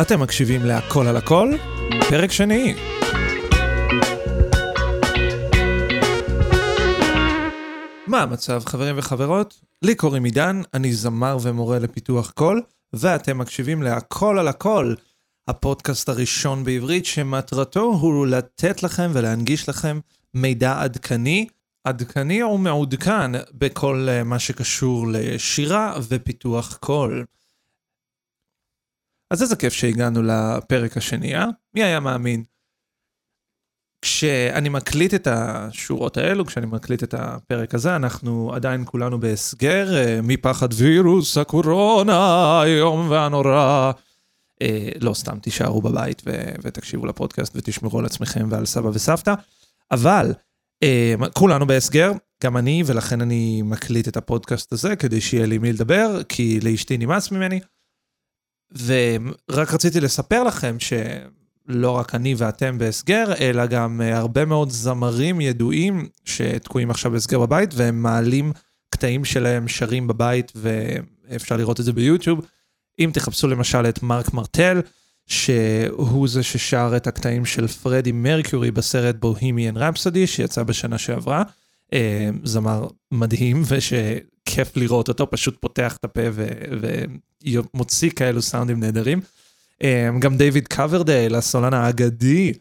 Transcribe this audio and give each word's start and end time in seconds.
אתם 0.00 0.20
מקשיבים 0.20 0.64
להכל 0.64 1.06
על 1.06 1.16
הכל? 1.16 1.50
פרק 2.08 2.32
שני. 2.32 2.74
מה 8.06 8.22
המצב 8.22 8.62
חברים 8.66 8.98
וחברות? 8.98 9.60
לי 9.82 9.94
קוראים 9.94 10.24
עידן, 10.24 10.60
אני 10.74 10.92
זמר 10.92 11.38
ומורה 11.42 11.78
לפיתוח 11.78 12.30
קול, 12.30 12.62
ואתם 12.92 13.38
מקשיבים 13.38 13.82
להכל 13.82 14.38
על 14.38 14.48
הכל, 14.48 14.94
הפודקאסט 15.48 16.08
הראשון 16.08 16.64
בעברית 16.64 17.06
שמטרתו 17.06 17.80
הוא 17.80 18.26
לתת 18.26 18.82
לכם 18.82 19.10
ולהנגיש 19.14 19.68
לכם 19.68 20.00
מידע 20.34 20.82
עדכני, 20.82 21.46
עדכני 21.84 22.42
או 22.42 22.58
מעודכן 22.58 23.30
בכל 23.52 24.06
אה, 24.08 24.24
מה 24.24 24.38
שקשור 24.38 25.06
לשירה 25.08 25.94
ופיתוח 26.08 26.76
קול. 26.80 27.24
אז 29.30 29.42
איזה 29.42 29.56
כיף 29.56 29.72
שהגענו 29.72 30.22
לפרק 30.22 30.96
השני, 30.96 31.36
אה? 31.36 31.46
מי 31.74 31.82
היה 31.82 32.00
מאמין? 32.00 32.44
כשאני 34.02 34.68
מקליט 34.68 35.14
את 35.14 35.26
השורות 35.30 36.16
האלו, 36.16 36.46
כשאני 36.46 36.66
מקליט 36.66 37.02
את 37.02 37.14
הפרק 37.14 37.74
הזה, 37.74 37.96
אנחנו 37.96 38.52
עדיין 38.54 38.82
כולנו 38.86 39.20
בהסגר, 39.20 39.96
אה, 39.96 40.20
מפחד 40.22 40.68
וירוס 40.74 41.38
הקורונה 41.38 42.16
האיום 42.16 43.10
והנורא. 43.10 43.92
אה, 44.62 44.88
לא 45.00 45.14
סתם 45.14 45.38
תישארו 45.38 45.82
בבית 45.82 46.22
ו- 46.26 46.54
ותקשיבו 46.62 47.06
לפודקאסט 47.06 47.52
ותשמרו 47.56 47.98
על 47.98 48.06
עצמכם 48.06 48.48
ועל 48.50 48.66
סבא 48.66 48.88
וסבתא, 48.88 49.34
אבל 49.90 50.34
אה, 50.82 51.14
כולנו 51.34 51.66
בהסגר, 51.66 52.12
גם 52.42 52.56
אני, 52.56 52.82
ולכן 52.86 53.20
אני 53.20 53.62
מקליט 53.62 54.08
את 54.08 54.16
הפודקאסט 54.16 54.72
הזה 54.72 54.96
כדי 54.96 55.20
שיהיה 55.20 55.46
לי 55.46 55.58
מי 55.58 55.72
לדבר, 55.72 56.22
כי 56.28 56.60
לאשתי 56.60 56.98
נמאס 56.98 57.32
ממני. 57.32 57.60
ורק 58.84 59.74
רציתי 59.74 60.00
לספר 60.00 60.42
לכם 60.42 60.76
שלא 60.78 61.90
רק 61.90 62.14
אני 62.14 62.34
ואתם 62.38 62.78
בהסגר, 62.78 63.32
אלא 63.40 63.66
גם 63.66 64.00
אה, 64.00 64.16
הרבה 64.16 64.44
מאוד 64.44 64.70
זמרים 64.70 65.40
ידועים 65.40 66.08
שתקועים 66.24 66.90
עכשיו 66.90 67.10
בהסגר 67.10 67.38
בבית, 67.38 67.70
והם 67.74 68.02
מעלים 68.02 68.52
קטעים 68.90 69.24
שלהם 69.24 69.68
שרים 69.68 70.06
בבית, 70.06 70.52
ואפשר 70.54 71.56
לראות 71.56 71.80
את 71.80 71.84
זה 71.84 71.92
ביוטיוב. 71.92 72.40
אם 72.98 73.10
תחפשו 73.12 73.48
למשל 73.48 73.86
את 73.88 74.02
מרק 74.02 74.34
מרטל, 74.34 74.80
שהוא 75.26 76.28
זה 76.28 76.42
ששר 76.42 76.92
את 76.96 77.06
הקטעים 77.06 77.44
של 77.44 77.66
פרדי 77.66 78.12
מרקיורי 78.12 78.70
בסרט 78.70 79.16
בוהימיאן 79.16 79.76
רפסודי, 79.76 80.26
שיצא 80.26 80.62
בשנה 80.62 80.98
שעברה. 80.98 81.42
אה, 81.92 82.30
זמר 82.44 82.86
מדהים, 83.12 83.62
ושכיף 84.56 84.76
לראות 84.76 85.08
אותו, 85.08 85.30
פשוט 85.30 85.56
פותח 85.60 85.96
את 85.96 86.04
הפה 86.04 86.20
ומוציא 87.42 88.10
כאלו 88.10 88.42
סאונדים 88.42 88.80
נהדרים. 88.80 89.20
אה, 89.82 90.10
גם 90.18 90.36
דיוויד 90.36 90.68
קוורדייל, 90.68 91.34
הסולן 91.34 91.74
האגדי 91.74 92.52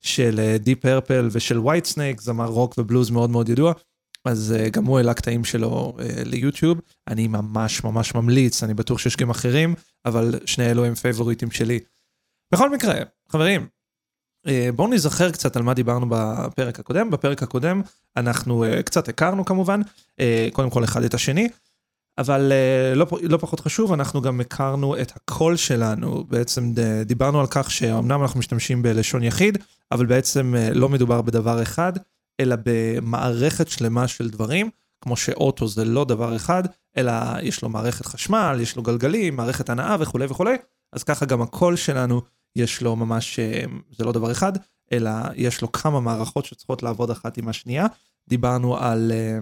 של 0.00 0.56
די 0.60 0.74
פרפל 0.74 1.28
ושל 1.32 1.58
ווייט 1.58 1.84
סנייק, 1.84 2.20
זמר 2.20 2.46
רוק 2.46 2.74
ובלוז 2.78 3.10
מאוד 3.10 3.30
מאוד 3.30 3.48
ידוע. 3.48 3.72
אז 4.24 4.54
uh, 4.56 4.70
גם 4.70 4.84
הוא 4.84 4.98
העלה 4.98 5.14
קטעים 5.14 5.44
שלו 5.44 5.96
uh, 5.98 6.02
ליוטיוב. 6.24 6.80
אני 7.08 7.28
ממש 7.28 7.84
ממש 7.84 8.14
ממליץ, 8.14 8.62
אני 8.62 8.74
בטוח 8.74 8.98
שיש 8.98 9.16
גם 9.16 9.30
אחרים, 9.30 9.74
אבל 10.04 10.40
שני 10.46 10.70
אלו 10.70 10.84
הם 10.84 10.94
פייבוריטים 10.94 11.50
שלי. 11.50 11.78
בכל 12.52 12.70
מקרה, 12.70 12.94
חברים, 13.28 13.66
בואו 14.76 14.88
נזכר 14.88 15.30
קצת 15.30 15.56
על 15.56 15.62
מה 15.62 15.74
דיברנו 15.74 16.06
בפרק 16.08 16.80
הקודם. 16.80 17.10
בפרק 17.10 17.42
הקודם 17.42 17.82
אנחנו 18.16 18.64
uh, 18.64 18.82
קצת 18.82 19.08
הכרנו 19.08 19.44
כמובן, 19.44 19.80
uh, 19.80 20.22
קודם 20.52 20.70
כל 20.70 20.84
אחד 20.84 21.04
את 21.04 21.14
השני, 21.14 21.48
אבל 22.18 22.52
לא, 22.94 23.06
לא 23.22 23.36
פחות 23.36 23.60
חשוב, 23.60 23.92
אנחנו 23.92 24.20
גם 24.20 24.40
הכרנו 24.40 24.96
את 25.00 25.12
הקול 25.16 25.56
שלנו. 25.56 26.24
בעצם 26.28 26.72
דיברנו 27.04 27.40
על 27.40 27.46
כך 27.50 27.70
שאומנם 27.70 28.22
אנחנו 28.22 28.38
משתמשים 28.38 28.82
בלשון 28.82 29.22
יחיד, 29.22 29.58
אבל 29.92 30.06
בעצם 30.06 30.54
לא 30.74 30.88
מדובר 30.88 31.22
בדבר 31.22 31.62
אחד. 31.62 31.92
אלא 32.40 32.56
במערכת 32.64 33.68
שלמה 33.68 34.08
של 34.08 34.30
דברים, 34.30 34.70
כמו 35.00 35.16
שאוטו 35.16 35.68
זה 35.68 35.84
לא 35.84 36.04
דבר 36.04 36.36
אחד, 36.36 36.62
אלא 36.96 37.12
יש 37.42 37.62
לו 37.62 37.68
מערכת 37.68 38.06
חשמל, 38.06 38.58
יש 38.60 38.76
לו 38.76 38.82
גלגלים, 38.82 39.36
מערכת 39.36 39.70
הנאה 39.70 39.96
וכולי 40.00 40.26
וכולי, 40.26 40.56
אז 40.92 41.02
ככה 41.02 41.26
גם 41.26 41.42
הקול 41.42 41.76
שלנו, 41.76 42.22
יש 42.56 42.82
לו 42.82 42.96
ממש, 42.96 43.38
אה, 43.38 43.64
זה 43.98 44.04
לא 44.04 44.12
דבר 44.12 44.32
אחד, 44.32 44.52
אלא 44.92 45.10
יש 45.34 45.62
לו 45.62 45.72
כמה 45.72 46.00
מערכות 46.00 46.44
שצריכות 46.44 46.82
לעבוד 46.82 47.10
אחת 47.10 47.38
עם 47.38 47.48
השנייה. 47.48 47.86
דיברנו 48.28 48.76
על, 48.76 49.12
אה, 49.14 49.38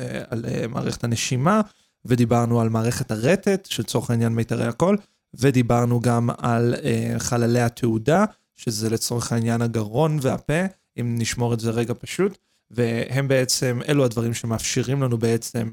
אה, 0.00 0.22
על 0.30 0.44
מערכת 0.68 1.04
הנשימה, 1.04 1.60
ודיברנו 2.04 2.60
על 2.60 2.68
מערכת 2.68 3.10
הרטט, 3.10 3.66
שלצורך 3.66 4.10
העניין 4.10 4.32
מיתרי 4.32 4.66
הקול, 4.66 4.96
ודיברנו 5.34 6.00
גם 6.00 6.30
על 6.38 6.74
חללי 7.18 7.60
התעודה, 7.60 8.24
שזה 8.56 8.90
לצורך 8.90 9.32
העניין 9.32 9.62
הגרון 9.62 10.18
והפה, 10.22 10.64
אם 11.00 11.14
נשמור 11.18 11.54
את 11.54 11.60
זה 11.60 11.70
רגע 11.70 11.94
פשוט, 11.98 12.38
והם 12.70 13.28
בעצם, 13.28 13.80
אלו 13.88 14.04
הדברים 14.04 14.34
שמאפשרים 14.34 15.02
לנו 15.02 15.18
בעצם 15.18 15.70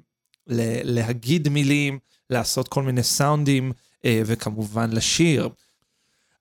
להגיד 0.47 1.49
מילים, 1.49 1.99
לעשות 2.29 2.67
כל 2.67 2.83
מיני 2.83 3.03
סאונדים, 3.03 3.71
וכמובן 4.05 4.89
לשיר. 4.91 5.49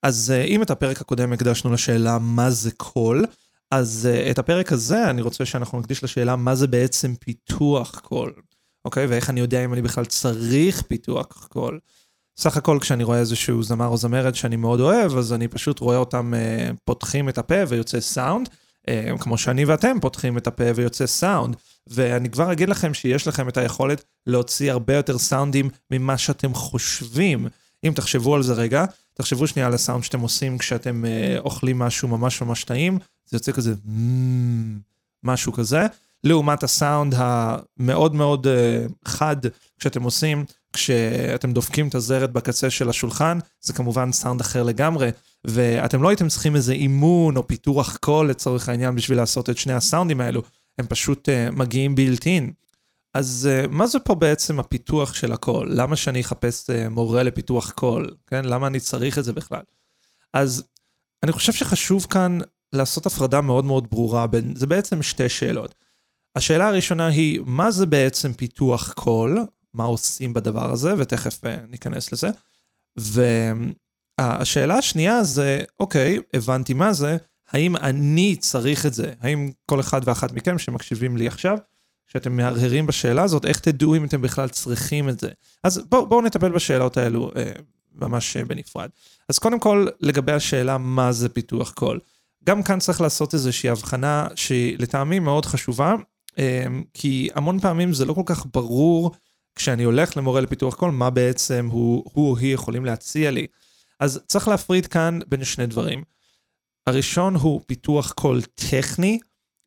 אז 0.03 0.31
אה, 0.35 0.43
אם 0.43 0.61
את 0.61 0.71
הפרק 0.71 1.01
הקודם 1.01 1.33
הקדשנו 1.33 1.73
לשאלה 1.73 2.17
מה 2.19 2.49
זה 2.49 2.71
קול, 2.71 3.25
אז 3.71 4.09
אה, 4.11 4.31
את 4.31 4.39
הפרק 4.39 4.71
הזה 4.71 5.09
אני 5.09 5.21
רוצה 5.21 5.45
שאנחנו 5.45 5.79
נקדיש 5.79 6.03
לשאלה 6.03 6.35
מה 6.35 6.55
זה 6.55 6.67
בעצם 6.67 7.15
פיתוח 7.15 7.99
קול, 7.99 8.33
אוקיי? 8.85 9.05
ואיך 9.05 9.29
אני 9.29 9.39
יודע 9.39 9.65
אם 9.65 9.73
אני 9.73 9.81
בכלל 9.81 10.05
צריך 10.05 10.81
פיתוח 10.81 11.47
קול. 11.49 11.79
סך 12.37 12.57
הכל 12.57 12.77
כשאני 12.81 13.03
רואה 13.03 13.19
איזשהו 13.19 13.63
זמר 13.63 13.87
או 13.87 13.97
זמרת 13.97 14.35
שאני 14.35 14.55
מאוד 14.55 14.79
אוהב, 14.79 15.17
אז 15.17 15.33
אני 15.33 15.47
פשוט 15.47 15.79
רואה 15.79 15.97
אותם 15.97 16.33
אה, 16.33 16.69
פותחים 16.85 17.29
את 17.29 17.37
הפה 17.37 17.55
ויוצא 17.67 17.99
סאונד, 17.99 18.49
אה, 18.89 19.11
כמו 19.19 19.37
שאני 19.37 19.65
ואתם 19.65 19.99
פותחים 19.99 20.37
את 20.37 20.47
הפה 20.47 20.63
ויוצא 20.75 21.05
סאונד. 21.05 21.55
ואני 21.87 22.29
כבר 22.29 22.51
אגיד 22.51 22.69
לכם 22.69 22.93
שיש 22.93 23.27
לכם 23.27 23.49
את 23.49 23.57
היכולת 23.57 24.03
להוציא 24.27 24.71
הרבה 24.71 24.95
יותר 24.95 25.17
סאונדים 25.17 25.69
ממה 25.91 26.17
שאתם 26.17 26.53
חושבים. 26.53 27.47
אם 27.83 27.91
תחשבו 27.95 28.35
על 28.35 28.43
זה 28.43 28.53
רגע, 28.53 28.85
תחשבו 29.13 29.47
שנייה 29.47 29.67
על 29.67 29.73
הסאונד 29.73 30.03
שאתם 30.03 30.19
עושים 30.19 30.57
כשאתם 30.57 31.05
אה, 31.05 31.39
אוכלים 31.39 31.79
משהו 31.79 32.07
ממש 32.07 32.41
ממש 32.41 32.63
טעים, 32.63 32.99
זה 33.25 33.37
יוצא 33.37 33.51
כזה 33.51 33.73
משהו 35.23 35.53
כזה, 35.53 35.85
לעומת 36.23 36.63
הסאונד 36.63 37.15
המאוד 37.17 38.15
מאוד 38.15 38.47
אה, 38.47 38.85
חד 39.05 39.37
שאתם 39.79 40.03
עושים 40.03 40.45
כשאתם 40.73 41.53
דופקים 41.53 41.87
את 41.87 41.95
הזרת 41.95 42.31
בקצה 42.31 42.69
של 42.69 42.89
השולחן, 42.89 43.37
זה 43.61 43.73
כמובן 43.73 44.11
סאונד 44.11 44.41
אחר 44.41 44.63
לגמרי, 44.63 45.09
ואתם 45.45 46.03
לא 46.03 46.09
הייתם 46.09 46.27
צריכים 46.27 46.55
איזה 46.55 46.73
אימון 46.73 47.37
או 47.37 47.47
פיתוח 47.47 47.97
קול 47.97 48.29
לצורך 48.29 48.69
העניין 48.69 48.95
בשביל 48.95 49.17
לעשות 49.17 49.49
את 49.49 49.57
שני 49.57 49.73
הסאונדים 49.73 50.21
האלו, 50.21 50.41
הם 50.79 50.85
פשוט 50.87 51.29
uh, 51.29 51.55
מגיעים 51.55 51.95
בילטין. 51.95 52.51
אז 53.13 53.49
uh, 53.51 53.67
מה 53.67 53.87
זה 53.87 53.99
פה 53.99 54.15
בעצם 54.15 54.59
הפיתוח 54.59 55.13
של 55.13 55.31
הקול? 55.31 55.71
למה 55.71 55.95
שאני 55.95 56.21
אחפש 56.21 56.69
uh, 56.69 56.89
מורה 56.89 57.23
לפיתוח 57.23 57.71
קול? 57.71 58.15
כן? 58.27 58.45
למה 58.45 58.67
אני 58.67 58.79
צריך 58.79 59.17
את 59.19 59.23
זה 59.23 59.33
בכלל? 59.33 59.61
אז 60.33 60.63
אני 61.23 61.31
חושב 61.31 61.53
שחשוב 61.53 62.07
כאן 62.09 62.39
לעשות 62.73 63.05
הפרדה 63.05 63.41
מאוד 63.41 63.65
מאוד 63.65 63.89
ברורה 63.89 64.27
בין, 64.27 64.55
זה 64.55 64.67
בעצם 64.67 65.01
שתי 65.01 65.29
שאלות. 65.29 65.75
השאלה 66.35 66.67
הראשונה 66.67 67.07
היא, 67.07 67.39
מה 67.45 67.71
זה 67.71 67.85
בעצם 67.85 68.33
פיתוח 68.33 68.93
קול? 68.93 69.45
מה 69.73 69.83
עושים 69.83 70.33
בדבר 70.33 70.71
הזה, 70.71 70.93
ותכף 70.97 71.45
אה, 71.45 71.57
ניכנס 71.69 72.11
לזה. 72.11 72.29
והשאלה 74.19 74.77
השנייה 74.77 75.23
זה, 75.23 75.61
אוקיי, 75.79 76.19
הבנתי 76.33 76.73
מה 76.73 76.93
זה, 76.93 77.17
האם 77.49 77.75
אני 77.75 78.35
צריך 78.35 78.85
את 78.85 78.93
זה? 78.93 79.13
האם 79.19 79.51
כל 79.65 79.79
אחד 79.79 80.01
ואחת 80.05 80.31
מכם 80.31 80.57
שמקשיבים 80.57 81.17
לי 81.17 81.27
עכשיו, 81.27 81.57
כשאתם 82.07 82.37
מהרהרים 82.37 82.87
בשאלה 82.87 83.23
הזאת, 83.23 83.45
איך 83.45 83.59
תדעו 83.59 83.95
אם 83.95 84.05
אתם 84.05 84.21
בכלל 84.21 84.49
צריכים 84.49 85.09
את 85.09 85.19
זה? 85.19 85.29
אז 85.63 85.81
בואו 85.89 86.07
בוא 86.07 86.21
נטפל 86.21 86.51
בשאלות 86.51 86.97
האלו 86.97 87.31
אה, 87.35 87.51
ממש 87.95 88.37
אה, 88.37 88.45
בנפרד. 88.45 88.89
אז 89.29 89.39
קודם 89.39 89.59
כל, 89.59 89.87
לגבי 89.99 90.31
השאלה 90.31 90.77
מה 90.77 91.11
זה 91.11 91.29
פיתוח 91.29 91.71
קול. 91.71 91.99
גם 92.43 92.63
כאן 92.63 92.79
צריך 92.79 93.01
לעשות 93.01 93.33
איזושהי 93.33 93.69
הבחנה 93.69 94.27
שהיא 94.35 94.77
לטעמי 94.79 95.19
מאוד 95.19 95.45
חשובה, 95.45 95.95
אה, 96.39 96.65
כי 96.93 97.29
המון 97.35 97.59
פעמים 97.59 97.93
זה 97.93 98.05
לא 98.05 98.13
כל 98.13 98.23
כך 98.25 98.45
ברור 98.53 99.11
כשאני 99.55 99.83
הולך 99.83 100.17
למורה 100.17 100.41
לפיתוח 100.41 100.75
קול, 100.75 100.91
מה 100.91 101.09
בעצם 101.09 101.67
הוא, 101.71 102.03
הוא 102.13 102.31
או 102.31 102.37
היא 102.37 102.53
יכולים 102.53 102.85
להציע 102.85 103.31
לי. 103.31 103.47
אז 103.99 104.19
צריך 104.27 104.47
להפריד 104.47 104.85
כאן 104.85 105.19
בין 105.27 105.43
שני 105.43 105.65
דברים. 105.65 106.03
הראשון 106.87 107.35
הוא 107.35 107.61
פיתוח 107.65 108.11
קול 108.11 108.41
טכני, 108.41 109.19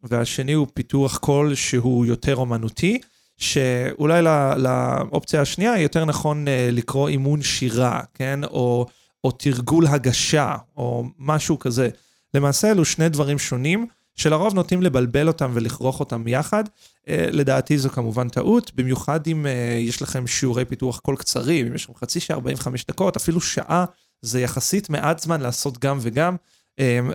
והשני 0.08 0.52
הוא 0.52 0.66
פיתוח 0.74 1.16
קול 1.16 1.54
שהוא 1.54 2.06
יותר 2.06 2.36
אומנותי, 2.36 2.98
שאולי 3.36 4.22
לא, 4.22 4.54
לאופציה 4.54 5.40
השנייה 5.40 5.80
יותר 5.80 6.04
נכון 6.04 6.48
אה, 6.48 6.68
לקרוא 6.72 7.08
אימון 7.08 7.42
שירה, 7.42 8.00
כן? 8.14 8.44
או, 8.44 8.86
או 9.24 9.30
תרגול 9.30 9.86
הגשה, 9.86 10.56
או 10.76 11.04
משהו 11.18 11.58
כזה. 11.58 11.88
למעשה 12.34 12.70
אלו 12.70 12.84
שני 12.84 13.08
דברים 13.08 13.38
שונים, 13.38 13.86
שלרוב 14.14 14.54
נוטים 14.54 14.82
לבלבל 14.82 15.28
אותם 15.28 15.50
ולכרוך 15.54 16.00
אותם 16.00 16.28
יחד. 16.28 16.64
אה, 17.08 17.28
לדעתי 17.32 17.78
זו 17.78 17.90
כמובן 17.90 18.28
טעות, 18.28 18.72
במיוחד 18.74 19.26
אם 19.26 19.46
אה, 19.46 19.78
יש 19.80 20.02
לכם 20.02 20.26
שיעורי 20.26 20.64
פיתוח 20.64 20.98
קול 20.98 21.16
קצרים, 21.16 21.66
אם 21.66 21.74
יש 21.74 21.84
לכם 21.84 21.94
חצי 21.94 22.20
שעה, 22.20 22.36
45 22.36 22.86
דקות, 22.86 23.16
אפילו 23.16 23.40
שעה, 23.40 23.84
זה 24.22 24.40
יחסית 24.40 24.90
מעט 24.90 25.18
זמן 25.18 25.40
לעשות 25.40 25.78
גם 25.78 25.98
וגם, 26.00 26.36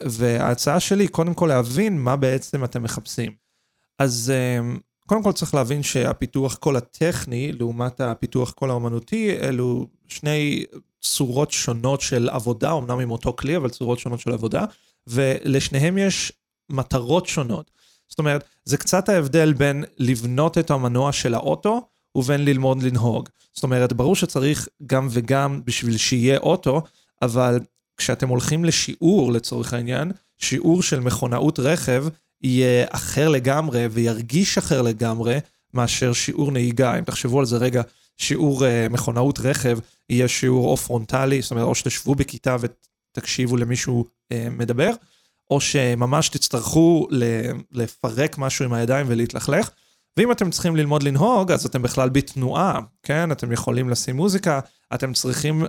וההצעה 0.06 0.80
שלי, 0.80 1.08
קודם 1.08 1.34
כל 1.34 1.46
להבין 1.46 2.02
מה 2.02 2.16
בעצם 2.16 2.63
אתם 2.63 2.84
מחפשים. 2.84 3.31
אז 4.00 4.34
אמ, 4.60 4.80
קודם 5.08 5.24
כל 5.24 5.31
צריך 5.31 5.54
להבין 5.54 5.84
שהפיתוח 5.84 6.56
קול 6.56 6.75
הטכני, 6.78 7.52
לעומת 7.52 8.02
הפיתוח 8.02 8.52
קול 8.52 8.69
האומנותי, 8.69 9.38
אלו 9.42 9.88
שני 10.08 10.66
צורות 11.02 11.52
שונות 11.52 12.02
של 12.02 12.30
עבודה, 12.30 12.74
אמנם 12.74 13.00
עם 13.00 13.12
אותו 13.12 13.34
כלי, 13.34 13.58
אבל 13.58 13.69
צורות 13.69 14.00
שונות 14.00 14.19
של 14.19 14.31
עבודה, 14.31 14.66
ולשניהם 15.08 15.98
יש 15.98 16.31
מטרות 16.69 17.25
שונות. 17.25 17.72
זאת 18.08 18.19
אומרת, 18.19 18.44
זה 18.66 18.78
קצת 18.78 19.10
ההבדל 19.10 19.54
בין 19.54 19.84
לבנות 19.98 20.58
את 20.58 20.72
המנוע 20.72 21.12
של 21.12 21.34
האוטו 21.34 21.88
ובין 22.16 22.46
ללמוד 22.46 22.84
לנהוג. 22.84 23.30
זאת 23.54 23.63
אומרת, 23.63 23.94
ברור 23.94 24.16
שצריך 24.16 24.68
גם 24.86 25.08
וגם 25.12 25.62
בשביל 25.66 25.98
שיהיה 25.98 26.38
אוטו, 26.38 26.81
אבל 27.22 27.60
כשאתם 28.01 28.30
הולכים 28.30 28.65
לשיעור, 28.65 29.31
לצורך 29.31 29.74
העניין, 29.74 30.12
שיעור 30.38 30.83
של 30.83 31.00
מכונאות 31.00 31.59
רכב 31.59 32.06
יהיה 32.44 32.86
אחר 32.89 33.30
לגמרי 33.30 33.88
וירגיש 33.92 34.57
אחר 34.57 34.81
לגמרי 34.81 35.38
מאשר 35.74 36.13
שיעור 36.13 36.51
נהיגה. 36.51 37.00
אם 37.00 37.03
תחשבו 37.03 37.39
על 37.39 37.45
זה 37.45 37.57
רגע, 37.57 37.81
שיעור 38.18 38.63
uh, 38.63 38.94
מכונאות 38.94 39.39
רכב 39.39 39.80
יהיה 40.09 40.27
שיעור 40.27 40.68
או 40.68 40.77
פרונטלי, 40.77 41.42
זאת 41.42 41.51
אומרת, 41.51 41.65
או 41.65 41.75
שתשבו 41.75 42.15
בכיתה 42.15 42.56
ותקשיבו 42.59 43.57
למישהו 43.57 44.06
uh, 44.06 44.36
מדבר, 44.50 44.92
או 45.50 45.62
שממש 45.62 46.30
תצטרכו 46.30 47.07
לפרק 47.71 48.38
משהו 48.38 48.65
עם 48.65 48.74
הידיים 48.74 49.06
ולהתלכלך. 49.09 49.69
ואם 50.18 50.31
אתם 50.31 50.51
צריכים 50.51 50.75
ללמוד 50.75 51.03
לנהוג, 51.03 51.51
אז 51.51 51.65
אתם 51.65 51.81
בכלל 51.81 52.09
בתנועה, 52.09 52.80
כן? 53.03 53.31
אתם 53.31 53.51
יכולים 53.51 53.89
לשים 53.89 54.15
מוזיקה, 54.15 54.59
אתם 54.94 55.13
צריכים 55.13 55.63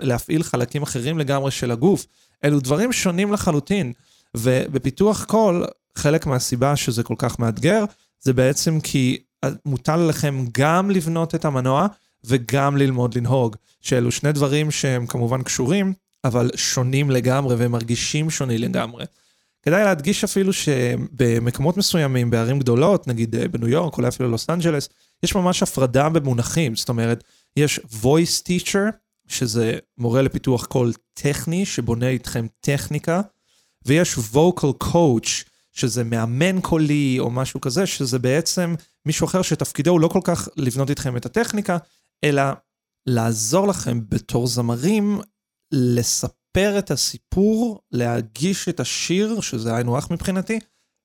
להפעיל 0.00 0.42
חלקים 0.42 0.82
אחרים 0.82 1.18
לגמרי 1.18 1.50
של 1.50 1.70
הגוף. 1.70 2.06
אלו 2.44 2.60
דברים 2.60 2.92
שונים 2.92 3.32
לחלוטין. 3.32 3.92
ובפיתוח 4.36 5.24
קול, 5.24 5.64
חלק 5.96 6.26
מהסיבה 6.26 6.76
שזה 6.76 7.02
כל 7.02 7.14
כך 7.18 7.38
מאתגר, 7.38 7.84
זה 8.20 8.32
בעצם 8.32 8.80
כי 8.80 9.18
מוטל 9.66 9.96
לכם 9.96 10.44
גם 10.52 10.90
לבנות 10.90 11.34
את 11.34 11.44
המנוע 11.44 11.86
וגם 12.24 12.76
ללמוד 12.76 13.14
לנהוג, 13.14 13.56
שאלו 13.80 14.12
שני 14.12 14.32
דברים 14.32 14.70
שהם 14.70 15.06
כמובן 15.06 15.42
קשורים, 15.42 15.92
אבל 16.24 16.50
שונים 16.56 17.10
לגמרי 17.10 17.54
ומרגישים 17.58 18.30
שוני 18.30 18.58
לגמרי. 18.58 19.04
כדאי 19.62 19.84
להדגיש 19.84 20.24
אפילו 20.24 20.52
שבמקומות 20.52 21.76
מסוימים, 21.76 22.30
בערים 22.30 22.58
גדולות, 22.58 23.08
נגיד 23.08 23.36
אה, 23.36 23.48
בניו 23.48 23.68
יורק, 23.68 23.96
אולי 23.96 24.08
אפילו 24.08 24.28
לוס 24.28 24.50
אנג'לס, 24.50 24.88
יש 25.22 25.34
ממש 25.34 25.62
הפרדה 25.62 26.08
במונחים. 26.08 26.76
זאת 26.76 26.88
אומרת, 26.88 27.24
יש 27.56 27.80
voice 28.02 28.42
teacher, 28.48 28.90
שזה 29.32 29.78
מורה 29.98 30.22
לפיתוח 30.22 30.66
קול 30.66 30.92
טכני, 31.14 31.66
שבונה 31.66 32.08
איתכם 32.08 32.46
טכניקה, 32.60 33.20
ויש 33.86 34.14
vocal 34.14 34.84
coach, 34.84 35.28
שזה 35.72 36.04
מאמן 36.04 36.60
קולי 36.60 37.16
או 37.18 37.30
משהו 37.30 37.60
כזה, 37.60 37.86
שזה 37.86 38.18
בעצם 38.18 38.74
מישהו 39.06 39.26
אחר 39.26 39.42
שתפקידו 39.42 39.90
הוא 39.90 40.00
לא 40.00 40.08
כל 40.08 40.20
כך 40.24 40.48
לבנות 40.56 40.90
איתכם 40.90 41.16
את 41.16 41.26
הטכניקה, 41.26 41.78
אלא 42.24 42.42
לעזור 43.06 43.68
לכם 43.68 44.00
בתור 44.08 44.46
זמרים 44.46 45.20
לספר 45.72 46.78
את 46.78 46.90
הסיפור, 46.90 47.80
להגיש 47.92 48.68
את 48.68 48.80
השיר, 48.80 49.40
שזה 49.40 49.74
היינו 49.74 49.98
הך 49.98 50.10
מבחינתי, 50.10 50.58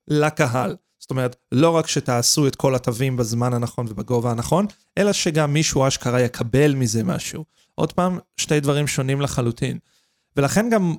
לקהל. 0.10 0.76
זאת 1.08 1.12
אומרת, 1.12 1.36
לא 1.52 1.70
רק 1.70 1.88
שתעשו 1.88 2.48
את 2.48 2.56
כל 2.56 2.76
התווים 2.76 3.18
בזמן 3.18 3.54
הנכון 3.54 3.86
ובגובה 3.90 4.32
הנכון, 4.32 4.66
אלא 4.98 5.14
שגם 5.14 5.54
מישהו 5.54 5.88
אשכרה 5.88 6.22
יקבל 6.22 6.76
מזה 6.76 7.04
משהו. 7.04 7.46
עוד 7.76 7.94
פעם, 7.94 8.20
שתי 8.38 8.60
דברים 8.60 8.88
שונים 8.88 9.22
לחלוטין. 9.22 9.78
ולכן 10.38 10.70
גם 10.70 10.96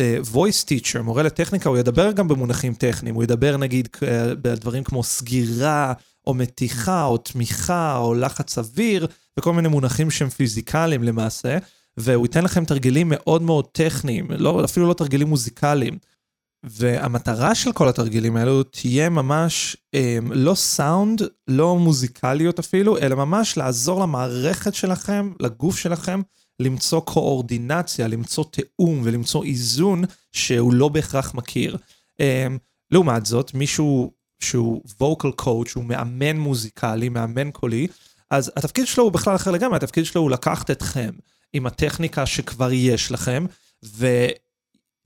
uh, 0.00 0.34
voice 0.34 0.64
teacher, 0.68 1.02
מורה 1.02 1.22
לטכניקה, 1.22 1.68
הוא 1.68 1.78
ידבר 1.78 2.12
גם 2.12 2.28
במונחים 2.28 2.74
טכניים, 2.74 3.14
הוא 3.14 3.22
ידבר 3.22 3.56
נגיד 3.56 3.88
uh, 3.96 4.00
בדברים 4.42 4.84
כמו 4.84 5.02
סגירה, 5.02 5.92
או 6.26 6.34
מתיחה, 6.34 7.04
או 7.04 7.16
תמיכה, 7.16 7.96
או 7.96 8.14
לחץ 8.14 8.58
אוויר, 8.58 9.06
וכל 9.38 9.52
מיני 9.52 9.68
מונחים 9.68 10.10
שהם 10.10 10.28
פיזיקליים 10.28 11.02
למעשה, 11.02 11.58
והוא 11.96 12.26
ייתן 12.26 12.44
לכם 12.44 12.64
תרגילים 12.64 13.08
מאוד 13.10 13.42
מאוד 13.42 13.66
טכניים, 13.72 14.28
לא, 14.30 14.64
אפילו 14.64 14.88
לא 14.88 14.94
תרגילים 14.94 15.28
מוזיקליים. 15.28 15.98
והמטרה 16.64 17.54
של 17.54 17.72
כל 17.72 17.88
התרגילים 17.88 18.36
האלו 18.36 18.62
תהיה 18.62 19.08
ממש 19.08 19.76
אה, 19.94 20.18
לא 20.30 20.54
סאונד, 20.54 21.22
לא 21.48 21.76
מוזיקליות 21.76 22.58
אפילו, 22.58 22.98
אלא 22.98 23.16
ממש 23.16 23.56
לעזור 23.56 24.02
למערכת 24.02 24.74
שלכם, 24.74 25.32
לגוף 25.40 25.78
שלכם, 25.78 26.20
למצוא 26.60 27.00
קואורדינציה, 27.00 28.08
למצוא 28.08 28.44
תיאום 28.50 29.00
ולמצוא 29.04 29.44
איזון 29.44 30.04
שהוא 30.32 30.74
לא 30.74 30.88
בהכרח 30.88 31.34
מכיר. 31.34 31.76
אה, 32.20 32.46
לעומת 32.90 33.26
זאת, 33.26 33.54
מישהו 33.54 34.12
שהוא 34.40 34.82
vocal 35.00 35.42
coach, 35.42 35.72
הוא 35.74 35.84
מאמן 35.84 36.36
מוזיקלי, 36.36 37.08
מאמן 37.08 37.50
קולי, 37.50 37.86
אז 38.30 38.52
התפקיד 38.56 38.86
שלו 38.86 39.04
הוא 39.04 39.12
בכלל 39.12 39.36
אחר 39.36 39.50
לגמרי, 39.50 39.76
התפקיד 39.76 40.04
שלו 40.04 40.20
הוא 40.22 40.30
לקחת 40.30 40.70
אתכם 40.70 41.10
עם 41.52 41.66
הטכניקה 41.66 42.26
שכבר 42.26 42.72
יש 42.72 43.12
לכם, 43.12 43.46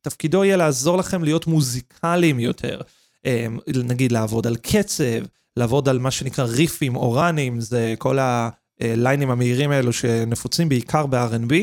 ותפקידו 0.02 0.44
יהיה 0.44 0.56
לעזור 0.56 0.98
לכם 0.98 1.24
להיות 1.24 1.46
מוזיקליים 1.46 2.40
יותר. 2.40 2.80
אמ, 3.24 3.58
נגיד 3.84 4.12
לעבוד 4.12 4.46
על 4.46 4.56
קצב, 4.56 5.24
לעבוד 5.56 5.88
על 5.88 5.98
מה 5.98 6.10
שנקרא 6.10 6.44
ריפים 6.44 6.96
או 6.96 7.12
ראנים, 7.12 7.60
זה 7.60 7.94
כל 7.98 8.18
הליינים 8.18 9.30
המהירים 9.30 9.70
האלו 9.70 9.92
שנפוצים 9.92 10.68
בעיקר 10.68 11.06
ב-R&B, 11.06 11.54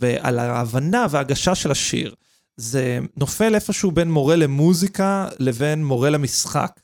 ועל 0.00 0.38
ההבנה 0.38 1.06
וההגשה 1.10 1.54
של 1.54 1.70
השיר. 1.70 2.14
זה 2.56 2.98
נופל 3.16 3.54
איפשהו 3.54 3.90
בין 3.90 4.10
מורה 4.10 4.36
למוזיקה 4.36 5.28
לבין 5.38 5.84
מורה 5.84 6.10
למשחק, 6.10 6.80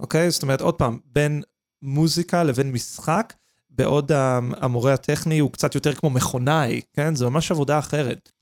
אוקיי? 0.00 0.30
זאת 0.30 0.42
אומרת, 0.42 0.60
עוד 0.60 0.74
פעם, 0.74 0.98
בין 1.06 1.42
מוזיקה 1.82 2.44
לבין 2.44 2.72
משחק, 2.72 3.32
בעוד 3.70 4.12
המורה 4.56 4.92
הטכני 4.92 5.38
הוא 5.38 5.52
קצת 5.52 5.74
יותר 5.74 5.94
כמו 5.94 6.10
מכונאי, 6.10 6.80
כן? 6.92 7.14
זה 7.14 7.26
ממש 7.26 7.50
עבודה 7.50 7.78
אחרת. 7.78 8.32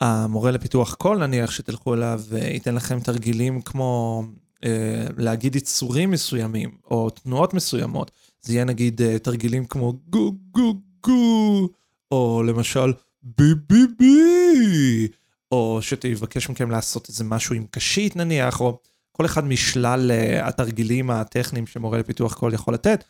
המורה 0.00 0.50
לפיתוח 0.50 0.94
קול, 0.94 1.26
נניח, 1.26 1.50
שתלכו 1.50 1.94
אליו 1.94 2.20
וייתן 2.28 2.74
לכם 2.74 3.00
תרגילים 3.00 3.60
כמו 3.60 4.22
אה, 4.64 5.06
להגיד 5.16 5.56
עיצורים 5.56 6.10
מסוימים, 6.10 6.70
או 6.90 7.10
תנועות 7.10 7.54
מסוימות. 7.54 8.10
זה 8.42 8.52
יהיה 8.52 8.64
נגיד 8.64 9.02
אה, 9.02 9.18
תרגילים 9.18 9.64
כמו 9.64 9.92
גו 10.10 10.32
גו 10.50 10.74
גו, 11.02 11.68
או 12.12 12.42
למשל 12.46 12.92
בי 13.22 13.54
בי 13.68 13.86
בי, 13.98 15.08
או 15.52 15.78
שתבקש 15.82 16.48
מכם 16.50 16.70
לעשות 16.70 17.08
איזה 17.08 17.24
משהו 17.24 17.54
עם 17.54 17.66
קשית 17.70 18.16
נניח, 18.16 18.60
או 18.60 18.78
כל 19.12 19.26
אחד 19.26 19.44
משלל 19.44 20.10
אה, 20.10 20.48
התרגילים 20.48 21.10
הטכניים 21.10 21.66
שמורה 21.66 21.98
לפיתוח 21.98 22.34
קול 22.34 22.54
יכול 22.54 22.74
לתת. 22.74 23.04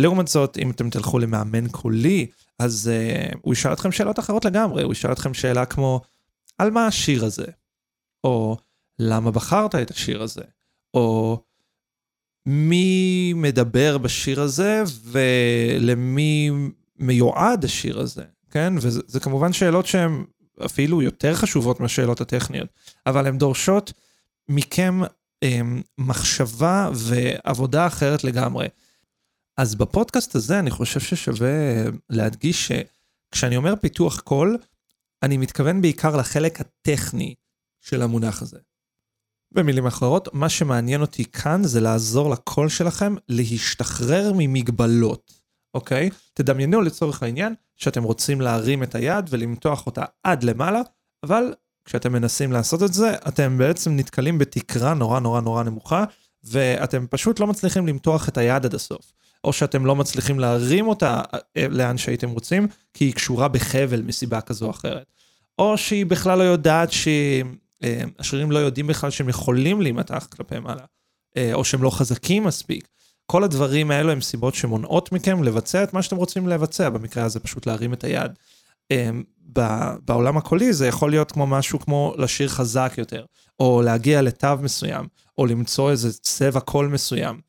לעומת 0.00 0.28
זאת, 0.28 0.58
אם 0.58 0.70
אתם 0.70 0.90
תלכו 0.90 1.18
למאמן 1.18 1.68
קולי, 1.68 2.26
אז 2.58 2.90
uh, 2.90 3.38
הוא 3.42 3.52
ישאל 3.52 3.72
אתכם 3.72 3.92
שאלות 3.92 4.18
אחרות 4.18 4.44
לגמרי, 4.44 4.82
הוא 4.82 4.92
ישאל 4.92 5.12
אתכם 5.12 5.34
שאלה 5.34 5.66
כמו, 5.66 6.00
על 6.58 6.70
מה 6.70 6.86
השיר 6.86 7.24
הזה? 7.24 7.46
או 8.24 8.56
למה 8.98 9.30
בחרת 9.30 9.74
את 9.74 9.90
השיר 9.90 10.22
הזה? 10.22 10.42
או 10.94 11.40
מי 12.46 13.32
מדבר 13.36 13.98
בשיר 13.98 14.40
הזה 14.40 14.82
ולמי 15.02 16.50
מיועד 16.98 17.64
השיר 17.64 18.00
הזה, 18.00 18.24
כן? 18.50 18.72
וזה 18.76 19.20
כמובן 19.20 19.52
שאלות 19.52 19.86
שהן 19.86 20.24
אפילו 20.64 21.02
יותר 21.02 21.34
חשובות 21.34 21.80
מהשאלות 21.80 22.20
הטכניות, 22.20 22.68
אבל 23.06 23.26
הן 23.26 23.38
דורשות 23.38 23.92
מכם 24.48 25.00
אמ, 25.42 25.82
מחשבה 25.98 26.90
ועבודה 26.94 27.86
אחרת 27.86 28.24
לגמרי. 28.24 28.66
אז 29.60 29.74
בפודקאסט 29.74 30.34
הזה 30.34 30.58
אני 30.58 30.70
חושב 30.70 31.00
ששווה 31.00 31.48
להדגיש 32.10 32.72
שכשאני 32.72 33.56
אומר 33.56 33.76
פיתוח 33.76 34.20
קול, 34.20 34.58
אני 35.22 35.36
מתכוון 35.36 35.82
בעיקר 35.82 36.16
לחלק 36.16 36.60
הטכני 36.60 37.34
של 37.80 38.02
המונח 38.02 38.42
הזה. 38.42 38.58
במילים 39.52 39.86
אחרות, 39.86 40.34
מה 40.34 40.48
שמעניין 40.48 41.00
אותי 41.00 41.24
כאן 41.24 41.64
זה 41.64 41.80
לעזור 41.80 42.30
לקול 42.30 42.68
שלכם 42.68 43.14
להשתחרר 43.28 44.32
ממגבלות, 44.36 45.32
אוקיי? 45.74 46.10
תדמיינו 46.34 46.80
לצורך 46.80 47.22
העניין 47.22 47.54
שאתם 47.76 48.02
רוצים 48.02 48.40
להרים 48.40 48.82
את 48.82 48.94
היד 48.94 49.26
ולמתוח 49.30 49.86
אותה 49.86 50.04
עד 50.22 50.42
למעלה, 50.42 50.80
אבל 51.22 51.54
כשאתם 51.84 52.12
מנסים 52.12 52.52
לעשות 52.52 52.82
את 52.82 52.92
זה, 52.92 53.14
אתם 53.28 53.58
בעצם 53.58 53.96
נתקלים 53.96 54.38
בתקרה 54.38 54.94
נורא 54.94 55.20
נורא 55.20 55.40
נורא 55.40 55.62
נמוכה, 55.62 56.04
ואתם 56.44 57.06
פשוט 57.10 57.40
לא 57.40 57.46
מצליחים 57.46 57.86
למתוח 57.86 58.28
את 58.28 58.38
היד 58.38 58.64
עד 58.64 58.74
הסוף. 58.74 59.12
או 59.44 59.52
שאתם 59.52 59.86
לא 59.86 59.96
מצליחים 59.96 60.38
להרים 60.38 60.88
אותה 60.88 61.22
אה, 61.56 61.66
לאן 61.68 61.98
שהייתם 61.98 62.30
רוצים, 62.30 62.68
כי 62.94 63.04
היא 63.04 63.14
קשורה 63.14 63.48
בחבל 63.48 64.02
מסיבה 64.02 64.40
כזו 64.40 64.66
או 64.66 64.70
אחרת. 64.70 65.06
או 65.58 65.78
שהיא 65.78 66.06
בכלל 66.06 66.38
לא 66.38 66.42
יודעת 66.42 66.92
שהשרירים 66.92 68.48
אה, 68.48 68.54
לא 68.54 68.58
יודעים 68.58 68.86
בכלל 68.86 69.10
שהם 69.10 69.28
יכולים 69.28 69.82
להימתח 69.82 70.28
כלפי 70.36 70.58
מעלה, 70.58 70.84
אה, 71.36 71.54
או 71.54 71.64
שהם 71.64 71.82
לא 71.82 71.90
חזקים 71.90 72.44
מספיק. 72.44 72.88
כל 73.26 73.44
הדברים 73.44 73.90
האלו 73.90 74.12
הם 74.12 74.20
סיבות 74.20 74.54
שמונעות 74.54 75.12
מכם 75.12 75.42
לבצע 75.42 75.82
את 75.82 75.94
מה 75.94 76.02
שאתם 76.02 76.16
רוצים 76.16 76.48
לבצע, 76.48 76.90
במקרה 76.90 77.24
הזה 77.24 77.40
פשוט 77.40 77.66
להרים 77.66 77.92
את 77.92 78.04
היד. 78.04 78.32
בעולם 80.04 80.36
הקולי 80.36 80.72
זה 80.72 80.86
יכול 80.86 81.10
להיות 81.10 81.32
כמו 81.32 81.46
משהו 81.46 81.78
כמו 81.78 82.14
לשיר 82.18 82.48
חזק 82.48 82.92
יותר, 82.98 83.24
או 83.60 83.82
להגיע 83.82 84.22
לתו 84.22 84.56
מסוים, 84.62 85.06
או 85.38 85.46
למצוא 85.46 85.90
איזה 85.90 86.12
צבע 86.12 86.60
קול 86.60 86.86
מסוים. 86.86 87.40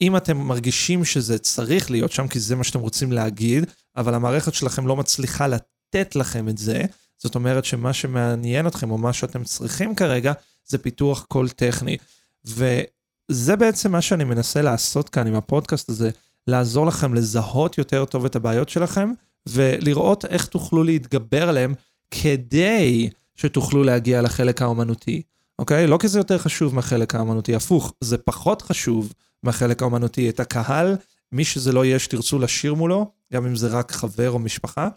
אם 0.00 0.16
אתם 0.16 0.36
מרגישים 0.36 1.04
שזה 1.04 1.38
צריך 1.38 1.90
להיות 1.90 2.12
שם, 2.12 2.28
כי 2.28 2.40
זה 2.40 2.56
מה 2.56 2.64
שאתם 2.64 2.80
רוצים 2.80 3.12
להגיד, 3.12 3.64
אבל 3.96 4.14
המערכת 4.14 4.54
שלכם 4.54 4.86
לא 4.86 4.96
מצליחה 4.96 5.46
לתת 5.46 6.16
לכם 6.16 6.48
את 6.48 6.58
זה, 6.58 6.82
זאת 7.18 7.34
אומרת 7.34 7.64
שמה 7.64 7.92
שמעניין 7.92 8.66
אתכם, 8.66 8.90
או 8.90 8.98
מה 8.98 9.12
שאתם 9.12 9.44
צריכים 9.44 9.94
כרגע, 9.94 10.32
זה 10.66 10.78
פיתוח 10.78 11.24
קול 11.28 11.48
טכני. 11.48 11.96
וזה 12.44 13.56
בעצם 13.56 13.92
מה 13.92 14.02
שאני 14.02 14.24
מנסה 14.24 14.62
לעשות 14.62 15.08
כאן 15.08 15.26
עם 15.26 15.34
הפודקאסט 15.34 15.88
הזה, 15.88 16.10
לעזור 16.46 16.86
לכם 16.86 17.14
לזהות 17.14 17.78
יותר 17.78 18.04
טוב 18.04 18.24
את 18.24 18.36
הבעיות 18.36 18.68
שלכם, 18.68 19.12
ולראות 19.48 20.24
איך 20.24 20.46
תוכלו 20.46 20.84
להתגבר 20.84 21.48
עליהם 21.48 21.74
כדי 22.10 23.10
שתוכלו 23.34 23.84
להגיע 23.84 24.22
לחלק 24.22 24.62
האומנותי, 24.62 25.22
אוקיי? 25.58 25.86
לא 25.86 25.98
כי 26.00 26.08
זה 26.08 26.18
יותר 26.18 26.38
חשוב 26.38 26.74
מהחלק 26.74 27.14
האומנותי, 27.14 27.54
הפוך, 27.54 27.94
זה 28.00 28.18
פחות 28.18 28.62
חשוב 28.62 29.12
מהחלק 29.42 29.82
האומנותי. 29.82 30.28
את 30.28 30.40
הקהל, 30.40 30.96
מי 31.32 31.44
שזה 31.44 31.72
לא 31.72 31.84
יהיה 31.84 31.98
שתרצו 31.98 32.38
לשיר 32.38 32.74
מולו, 32.74 33.10
גם 33.32 33.46
אם 33.46 33.56
זה 33.56 33.68
רק 33.68 33.92
חבר 33.92 34.30
או 34.30 34.38
משפחה, 34.38 34.88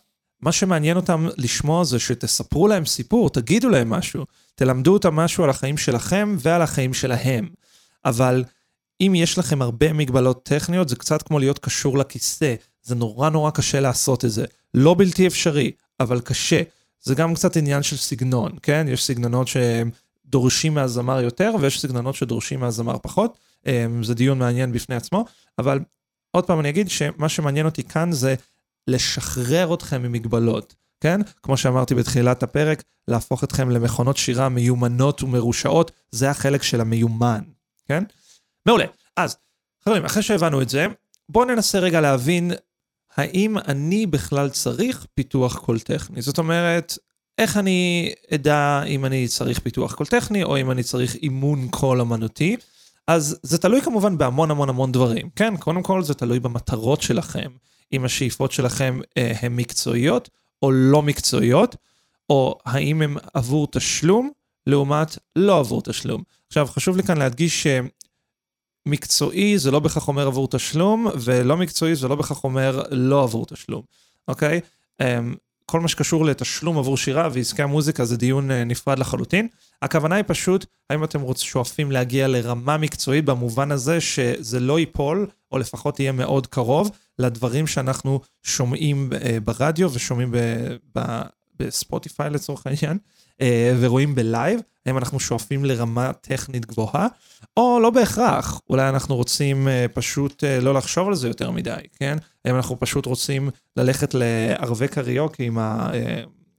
מה 0.42 0.52
שמעניין 0.52 0.98
אותם 0.98 1.28
לשמוע 1.38 1.84
זה 1.84 2.00
שתספרו 2.00 2.68
להם 2.68 2.86
סיפור, 2.86 3.30
תגידו 3.30 3.70
להם 3.70 3.90
משהו, 3.90 4.26
תלמדו 4.56 4.94
אותם 4.94 5.16
משהו 5.16 5.44
על 5.44 5.50
החיים 5.50 5.78
שלכם 5.78 6.36
ועל 6.40 6.62
החיים 6.62 6.94
שלהם. 6.94 7.50
אבל 8.06 8.44
אם 9.02 9.14
יש 9.16 9.38
לכם 9.38 9.62
הרבה 9.62 9.94
מגבלות 9.94 10.44
טכניות, 10.44 10.90
זה 10.90 10.96
קצת 10.96 11.22
כמו 11.22 11.40
להיות 11.40 11.60
קשור 11.60 11.98
לכיסא. 11.98 12.56
זה 12.84 12.96
נורא 12.96 13.30
נורא 13.30 13.52
קשה 13.52 13.80
לעשות 13.80 14.26
את 14.26 14.32
זה. 14.32 14.46
לא 14.74 14.96
בלתי 14.98 15.28
אפשרי, 15.28 15.72
אבל 16.00 16.20
קשה. 16.22 16.62
זה 17.02 17.16
גם 17.16 17.34
קצת 17.34 17.58
עניין 17.58 17.84
של 17.84 17.98
סגנון, 17.98 18.52
כן? 18.62 18.86
יש 18.90 19.06
סגנונות 19.06 19.48
שדורשים 19.48 20.74
מהזמר 20.74 21.22
יותר, 21.22 21.54
ויש 21.60 21.82
סגנונות 21.82 22.16
שדורשים 22.16 22.60
מהזמר 22.60 22.98
פחות. 23.02 23.38
אמ, 23.66 24.04
זה 24.04 24.14
דיון 24.14 24.40
מעניין 24.40 24.72
בפני 24.72 24.96
עצמו, 24.96 25.26
אבל 25.60 25.80
עוד 26.32 26.46
פעם 26.46 26.60
אני 26.60 26.70
אגיד 26.70 26.90
שמה 26.90 27.30
שמעניין 27.30 27.66
אותי 27.66 27.84
כאן 27.84 28.12
זה 28.12 28.36
לשחרר 28.88 29.74
אתכם 29.74 30.02
ממגבלות, 30.02 30.76
כן? 31.00 31.22
כמו 31.44 31.58
שאמרתי 31.58 31.96
בתחילת 31.96 32.44
הפרק, 32.44 32.84
להפוך 33.08 33.44
אתכם 33.44 33.70
למכונות 33.70 34.18
שירה 34.18 34.50
מיומנות 34.50 35.24
ומרושעות, 35.24 35.92
זה 36.12 36.30
החלק 36.30 36.64
של 36.64 36.82
המיומן, 36.82 37.42
כן? 37.86 38.04
מעולה. 38.66 38.86
אז, 39.18 39.38
חברים, 39.86 40.06
אחרי 40.06 40.24
שהבנו 40.24 40.62
את 40.62 40.70
זה, 40.70 40.86
בואו 41.30 41.46
ננסה 41.46 41.80
רגע 41.80 42.02
להבין 42.02 42.52
האם 43.18 43.58
אני 43.58 44.06
בכלל 44.06 44.50
צריך 44.50 45.06
פיתוח 45.14 45.58
קול 45.58 45.80
טכני. 45.80 46.22
זאת 46.22 46.38
אומרת, 46.38 46.98
איך 47.38 47.58
אני 47.58 48.12
אדע 48.34 48.84
אם 48.84 49.06
אני 49.06 49.28
צריך 49.28 49.60
פיתוח 49.60 49.96
קול 49.96 50.08
טכני, 50.08 50.44
או 50.44 50.58
אם 50.58 50.72
אני 50.72 50.84
צריך 50.84 51.16
אימון 51.16 51.68
קול 51.68 52.02
אמנותי. 52.02 52.58
אז 53.08 53.40
זה 53.44 53.58
תלוי 53.58 53.82
כמובן 53.82 54.18
בהמון 54.18 54.52
המון 54.52 54.70
המון 54.70 54.92
דברים, 54.92 55.30
כן? 55.36 55.58
קודם 55.58 55.84
כל 55.84 56.04
זה 56.04 56.14
תלוי 56.14 56.40
במטרות 56.40 57.02
שלכם, 57.02 57.52
אם 57.94 58.06
השאיפות 58.06 58.52
שלכם 58.52 59.00
אה, 59.18 59.34
הן 59.42 59.56
מקצועיות 59.56 60.30
או 60.62 60.72
לא 60.72 61.02
מקצועיות, 61.02 61.76
או 62.30 62.58
האם 62.66 63.02
הן 63.02 63.16
עבור 63.34 63.68
תשלום 63.72 64.32
לעומת 64.68 65.18
לא 65.36 65.60
עבור 65.60 65.82
תשלום. 65.82 66.24
עכשיו, 66.48 66.68
חשוב 66.68 66.98
לי 66.98 67.04
כאן 67.04 67.18
להדגיש 67.18 67.68
שמקצועי 68.88 69.58
זה 69.58 69.72
לא 69.72 69.80
בהכרח 69.80 70.08
אומר 70.08 70.28
עבור 70.28 70.48
תשלום, 70.48 71.08
ולא 71.22 71.58
מקצועי 71.58 71.96
זה 71.96 72.08
לא 72.08 72.16
בהכרח 72.16 72.44
אומר 72.44 72.84
לא 72.92 73.24
עבור 73.24 73.46
תשלום, 73.46 73.82
אוקיי? 74.28 74.62
אמ, 75.02 75.36
כל 75.72 75.80
מה 75.80 75.88
שקשור 75.88 76.26
לתשלום 76.26 76.78
עבור 76.78 76.98
שירה 76.98 77.30
ועסקי 77.34 77.62
המוזיקה 77.62 78.06
זה 78.06 78.18
דיון 78.18 78.52
אה, 78.52 78.64
נפרד 78.64 79.00
לחלוטין. 79.00 79.48
הכוונה 79.82 80.16
היא 80.16 80.24
פשוט, 80.28 80.66
האם 80.90 81.04
אתם 81.04 81.22
רוצים, 81.22 81.48
שואפים 81.48 81.92
להגיע 81.92 82.28
לרמה 82.28 82.78
מקצועית 82.78 83.26
במובן 83.26 83.72
הזה 83.72 84.02
שזה 84.02 84.60
לא 84.60 84.80
ייפול, 84.80 85.28
או 85.52 85.58
לפחות 85.58 86.00
יהיה 86.00 86.12
מאוד 86.12 86.48
קרוב, 86.48 86.92
לדברים 87.20 87.68
שאנחנו 87.68 88.20
שומעים 88.44 89.10
אה, 89.22 89.38
ברדיו 89.44 89.94
ושומעים 89.94 90.34
בספוטיפיי 91.60 92.30
לצורך 92.30 92.68
העניין, 92.68 92.98
ורואים 93.80 94.16
בלייב, 94.16 94.60
האם 94.86 94.98
אנחנו 94.98 95.20
שואפים 95.20 95.66
לרמה 95.66 96.14
טכנית 96.14 96.66
גבוהה, 96.66 97.08
או 97.58 97.80
לא 97.82 97.90
בהכרח, 97.90 98.62
אולי 98.70 98.90
אנחנו 98.90 99.16
רוצים 99.16 99.68
פשוט 99.94 100.44
לא 100.62 100.74
לחשוב 100.74 101.08
על 101.08 101.16
זה 101.16 101.28
יותר 101.28 101.52
מדי, 101.52 101.82
כן? 102.00 102.18
האם 102.46 102.56
אנחנו 102.56 102.80
פשוט 102.80 103.06
רוצים 103.06 103.50
ללכת 103.78 104.14
לערבי 104.14 104.88
קריוקי 104.88 105.44
עם 105.44 105.58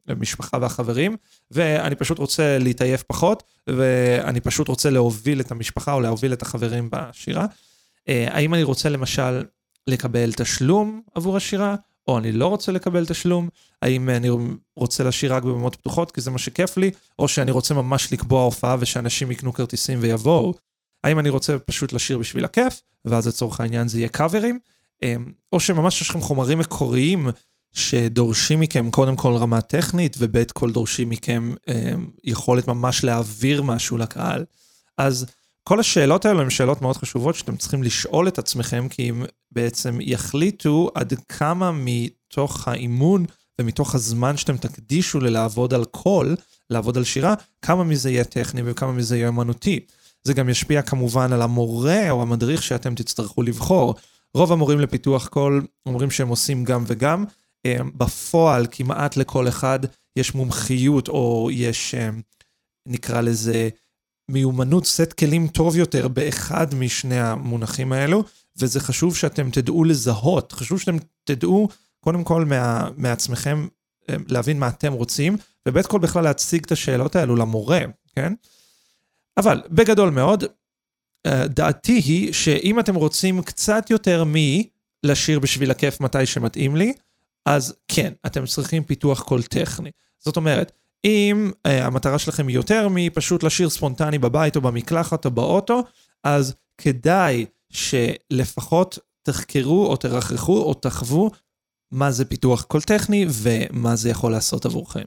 המשפחה 0.09 0.59
והחברים, 0.61 1.17
ואני 1.51 1.95
פשוט 1.95 2.19
רוצה 2.19 2.59
להתעייף 2.59 3.03
פחות, 3.03 3.43
ואני 3.67 4.41
פשוט 4.41 4.69
רוצה 4.69 4.91
להוביל 4.91 5.41
את 5.41 5.51
המשפחה 5.51 5.93
או 5.93 6.01
להוביל 6.01 6.33
את 6.33 6.43
החברים 6.43 6.89
בשירה. 6.93 7.47
אה, 8.09 8.27
האם 8.31 8.55
אני 8.55 8.63
רוצה 8.63 8.89
למשל 8.89 9.43
לקבל 9.87 10.33
תשלום 10.33 11.03
עבור 11.15 11.37
השירה, 11.37 11.75
או 12.09 12.19
אני 12.19 12.33
לא 12.33 12.47
רוצה 12.47 12.73
לקבל 12.73 13.07
תשלום? 13.07 13.49
האם 13.83 14.11
אני 14.11 14.29
רוצה 14.77 15.05
לשיר 15.05 15.35
רק 15.35 15.43
בבמות 15.43 15.77
פתוחות 15.77 16.11
כי 16.11 16.21
זה 16.21 16.31
מה 16.31 16.39
שכיף 16.39 16.77
לי, 16.77 16.91
או 17.19 17.29
שאני 17.29 17.51
רוצה 17.51 17.75
ממש 17.75 18.13
לקבוע 18.13 18.43
הופעה 18.43 18.77
ושאנשים 18.81 19.31
יקנו 19.31 19.53
כרטיסים 19.53 19.99
ויבואו? 20.03 20.55
האם 21.05 21.19
אני 21.19 21.29
רוצה 21.29 21.59
פשוט 21.59 21.93
לשיר 21.93 22.19
בשביל 22.19 22.45
הכיף, 22.45 22.81
ואז 23.05 23.29
לצורך 23.29 23.61
העניין 23.61 23.89
זה 23.89 23.99
יהיה 23.99 24.09
קאברים? 24.09 24.59
אמ, 25.03 25.33
או 25.53 25.61
שממש 25.61 26.01
יש 26.01 26.11
לכם 26.11 26.21
חומרים 26.21 26.59
מקוריים 26.59 27.29
שדורשים 27.73 28.61
מכם 28.61 28.91
קודם 28.91 29.17
כל 29.17 29.33
רמה 29.37 29.61
טכנית, 29.61 30.17
וב' 30.19 30.45
כל 30.53 30.73
דורשים 30.73 31.11
מכם 31.11 31.55
אמ, 31.69 32.11
יכולת 32.25 32.69
ממש 32.69 33.05
להעביר 33.05 33.63
משהו 33.63 33.99
לקהל. 33.99 34.45
אז 34.99 35.27
כל 35.65 35.81
השאלות 35.81 36.25
האלו 36.25 36.41
הן 36.41 36.51
שאלות 36.51 36.83
מאוד 36.83 36.97
חשובות 36.97 37.35
שאתם 37.35 37.57
צריכים 37.57 37.83
לשאול 37.83 38.29
את 38.29 38.39
עצמכם, 38.39 38.89
כי 38.89 39.09
הם 39.09 39.25
בעצם 39.51 39.99
יחליטו 40.01 40.91
עד 40.95 41.15
כמה 41.29 41.73
מתוך 41.75 42.69
האימון 42.69 43.25
ומתוך 43.61 43.95
הזמן 43.95 44.37
שאתם 44.37 44.57
תקדישו 44.57 45.21
ללעבוד 45.21 45.75
על 45.75 45.85
קול, 45.85 46.37
לעבוד 46.71 46.97
על 46.97 47.05
שירה, 47.05 47.35
כמה 47.63 47.85
מזה 47.85 48.11
יהיה 48.11 48.25
טכני 48.25 48.63
וכמה 48.65 48.93
מזה 48.93 49.17
יהיה 49.17 49.29
אמנותי. 49.29 49.81
זה 50.25 50.35
גם 50.35 50.49
ישפיע 50.49 50.83
כמובן 50.83 51.33
על 51.33 51.43
המורה 51.43 52.11
או 52.11 52.23
המדריך 52.23 52.63
שאתם 52.63 52.95
תצטרכו 52.95 53.43
לבחור. 53.43 53.95
רוב 54.35 54.53
המורים 54.53 54.81
לפיתוח 54.81 55.29
קול 55.29 55.67
אומרים 55.87 56.11
שהם 56.11 56.29
עושים 56.29 56.65
גם 56.65 56.85
וגם. 56.87 57.25
אה, 57.67 57.77
בפועל, 57.95 58.67
כמעט 58.71 59.17
לכל 59.17 59.49
אחד 59.49 59.79
יש 60.17 60.35
מומחיות, 60.35 61.09
או 61.09 61.49
יש, 61.53 61.95
אה, 61.95 62.11
נקרא 62.89 63.21
לזה, 63.21 63.69
מיומנות, 64.33 64.87
סט 64.87 65.13
כלים 65.13 65.49
טוב 65.49 65.77
יותר 65.77 66.09
באחד 66.09 66.75
משני 66.75 67.21
המונחים 67.21 67.93
האלו, 67.93 68.25
וזה 68.57 68.81
חשוב 68.81 69.17
שאתם 69.17 69.51
תדעו 69.51 69.85
לזהות, 69.85 70.53
חשוב 70.53 70.81
שאתם 70.81 70.97
תדעו, 71.25 71.69
קודם 72.01 72.25
כל 72.25 72.45
מה, 72.45 72.89
מעצמכם, 72.97 73.69
אה, 74.11 74.17
להבין 74.29 74.59
מה 74.59 74.69
אתם 74.69 74.93
רוצים, 74.93 75.37
ובית 75.69 75.87
כל 75.87 75.99
בכלל 75.99 76.25
להציג 76.25 76.63
את 76.65 76.73
השאלות 76.73 77.17
האלו 77.17 77.37
למורה, 77.37 77.81
כן? 78.17 78.33
אבל 79.37 79.63
בגדול 79.71 80.11
מאוד, 80.11 80.45
אה, 81.27 81.49
דעתי 81.49 81.93
היא 81.93 82.33
שאם 82.33 82.81
אתם 82.81 82.95
רוצים 82.95 83.43
קצת 83.43 83.91
יותר 83.91 84.25
מלשיר 84.27 85.39
בשביל 85.39 85.71
הכיף 85.71 86.01
מתי 86.01 86.27
שמתאים 86.27 86.77
לי, 86.77 86.93
אז 87.47 87.75
כן, 87.89 88.13
אתם 88.27 88.47
צריכים 88.47 88.85
פיתוח 88.85 89.23
קול 89.23 89.43
טכני. 89.43 89.91
זאת 90.19 90.37
אומרת, 90.37 90.73
אם 91.05 91.51
uh, 91.53 91.71
המטרה 91.71 92.19
שלכם 92.19 92.49
היא 92.49 92.57
יותר 92.57 92.89
מפשוט 92.91 93.43
לשיר 93.43 93.71
ספונטני 93.71 94.19
בבית 94.19 94.57
או 94.57 94.61
במקלחת 94.61 95.25
או 95.25 95.31
באוטו, 95.31 95.83
אז 96.25 96.55
כדאי 96.79 97.47
שלפחות 97.71 98.99
תחקרו 99.23 99.87
או 99.87 99.97
תרחחו 99.97 100.63
או 100.63 100.75
תחוו 100.75 101.31
מה 101.91 102.11
זה 102.11 102.25
פיתוח 102.25 102.63
קול 102.63 102.83
טכני 102.83 103.27
ומה 103.29 103.97
זה 103.97 104.11
יכול 104.11 104.33
לעשות 104.33 104.67
עבורכם. 104.67 105.05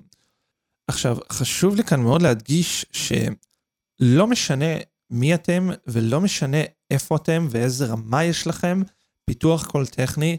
עכשיו, 0.88 1.18
חשוב 1.32 1.75
לי 1.75 1.84
כאן 1.84 2.02
מאוד 2.02 2.22
להדגיש 2.22 2.86
שלא 2.92 4.28
משנה 4.28 4.75
מי 5.10 5.36
אתם, 5.36 5.70
ולא 5.88 6.22
משנה 6.22 6.58
איפה 6.92 7.16
אתם 7.16 7.48
ואיזה 7.50 7.86
רמה 7.86 8.24
יש 8.24 8.48
לכם, 8.48 8.82
פיתוח 9.25 9.66
קול 9.66 9.86
טכני 9.86 10.38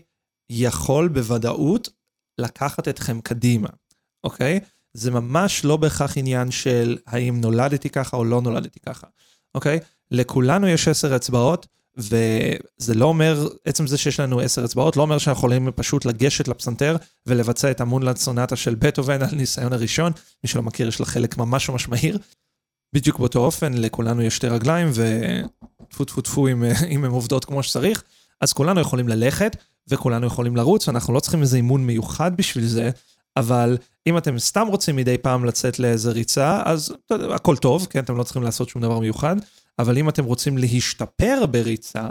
יכול 0.50 1.08
בוודאות 1.08 1.88
לקחת 2.38 2.88
אתכם 2.88 3.20
קדימה, 3.20 3.68
אוקיי? 4.24 4.60
זה 4.96 5.10
ממש 5.10 5.64
לא 5.64 5.76
בהכרח 5.76 6.18
עניין 6.18 6.50
של 6.50 6.96
האם 7.06 7.40
נולדתי 7.40 7.90
ככה 7.90 8.16
או 8.16 8.24
לא 8.24 8.42
נולדתי 8.42 8.80
ככה, 8.80 9.06
אוקיי? 9.54 9.78
לכולנו 10.10 10.68
יש 10.68 10.88
עשר 10.88 11.16
אצבעות, 11.16 11.66
וזה 11.96 12.94
לא 12.94 13.04
אומר, 13.04 13.48
עצם 13.64 13.86
זה 13.86 13.98
שיש 13.98 14.20
לנו 14.20 14.40
עשר 14.40 14.64
אצבעות, 14.64 14.96
לא 14.96 15.02
אומר 15.02 15.18
שאנחנו 15.18 15.38
יכולים 15.38 15.68
פשוט 15.74 16.04
לגשת 16.04 16.48
לפסנתר 16.48 16.96
ולבצע 17.26 17.70
את 17.70 17.80
המונלד 17.80 18.16
סונטה 18.16 18.56
של 18.56 18.74
בטהובן 18.74 19.22
על 19.22 19.34
ניסיון 19.36 19.72
הראשון. 19.72 20.12
מי 20.44 20.48
שלא 20.48 20.62
מכיר, 20.62 20.88
יש 20.88 21.00
לה 21.00 21.06
חלק 21.06 21.38
ממש 21.38 21.68
ממש 21.68 21.88
מהיר. 21.88 22.18
בדיוק 22.92 23.18
באותו 23.18 23.38
אופן, 23.38 23.74
לכולנו 23.74 24.22
יש 24.22 24.36
שתי 24.36 24.48
רגליים, 24.48 24.90
וטפו 24.94 26.04
טפו 26.04 26.20
טפו 26.20 26.48
אם, 26.48 26.64
אם 26.88 27.04
הן 27.04 27.10
עובדות 27.10 27.44
כמו 27.44 27.62
שצריך, 27.62 28.02
אז 28.40 28.52
כולנו 28.52 28.80
יכולים 28.80 29.08
ללכת, 29.08 29.56
וכולנו 29.88 30.26
יכולים 30.26 30.56
לרוץ, 30.56 30.88
ואנחנו 30.88 31.14
לא 31.14 31.20
צריכים 31.20 31.40
איזה 31.40 31.56
אימון 31.56 31.86
מיוחד 31.86 32.36
בשביל 32.36 32.66
זה, 32.66 32.90
אבל 33.36 33.78
אם 34.06 34.18
אתם 34.18 34.38
סתם 34.38 34.66
רוצים 34.66 34.96
מדי 34.96 35.18
פעם 35.18 35.44
לצאת 35.44 35.78
לאיזה 35.78 36.10
ריצה, 36.10 36.62
אז 36.64 36.94
הכל 37.10 37.56
טוב, 37.56 37.86
כן, 37.90 38.00
אתם 38.00 38.16
לא 38.16 38.22
צריכים 38.22 38.42
לעשות 38.42 38.68
שום 38.68 38.82
דבר 38.82 38.98
מיוחד, 38.98 39.36
אבל 39.78 39.98
אם 39.98 40.08
אתם 40.08 40.24
רוצים 40.24 40.58
להשתפר 40.58 41.46
בריצה, 41.50 42.08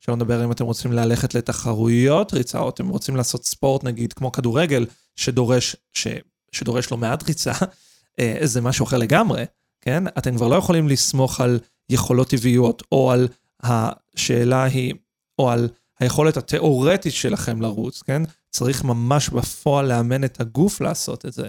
שלא 0.00 0.16
נדבר 0.16 0.44
אם 0.44 0.52
אתם 0.52 0.64
רוצים 0.64 0.92
ללכת 0.92 1.34
לתחרויות 1.34 2.34
ריצה, 2.34 2.58
או 2.58 2.68
אתם 2.68 2.88
רוצים 2.88 3.16
לעשות 3.16 3.44
ספורט, 3.44 3.84
נגיד, 3.84 4.12
כמו 4.12 4.32
כדורגל, 4.32 4.86
שדורש, 5.16 5.76
ש, 5.92 6.06
שדורש 6.52 6.90
לא 6.90 6.96
מעט 6.96 7.22
ריצה, 7.28 7.52
אה, 8.20 8.38
זה 8.42 8.60
משהו 8.60 8.86
אחר 8.86 8.98
לגמרי, 8.98 9.44
כן? 9.80 10.04
אתם 10.06 10.36
כבר 10.36 10.48
לא 10.48 10.56
יכולים 10.56 10.88
לסמוך 10.88 11.40
על 11.40 11.58
יכולות 11.90 12.28
טבעיות, 12.28 12.82
או 12.92 13.10
על 13.10 13.28
השאלה 13.62 14.64
היא, 14.64 14.94
או 15.38 15.50
על 15.50 15.68
היכולת 16.02 16.36
התיאורטית 16.36 17.12
שלכם 17.12 17.62
לרוץ, 17.62 18.02
כן? 18.02 18.22
צריך 18.50 18.84
ממש 18.84 19.28
בפועל 19.28 19.88
לאמן 19.88 20.24
את 20.24 20.40
הגוף 20.40 20.80
לעשות 20.80 21.26
את 21.26 21.32
זה. 21.32 21.48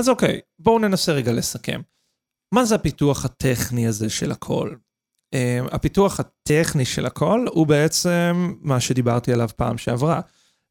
אז 0.00 0.08
אוקיי, 0.08 0.40
בואו 0.58 0.78
ננסה 0.78 1.12
רגע 1.12 1.32
לסכם. 1.32 1.80
מה 2.54 2.64
זה 2.64 2.74
הפיתוח 2.74 3.24
הטכני 3.24 3.86
הזה 3.86 4.10
של 4.10 4.32
הכל? 4.32 4.74
Uh, 5.34 5.74
הפיתוח 5.74 6.20
הטכני 6.20 6.84
של 6.84 7.06
הכל 7.06 7.46
הוא 7.50 7.66
בעצם 7.66 8.54
מה 8.60 8.80
שדיברתי 8.80 9.32
עליו 9.32 9.48
פעם 9.56 9.78
שעברה. 9.78 10.20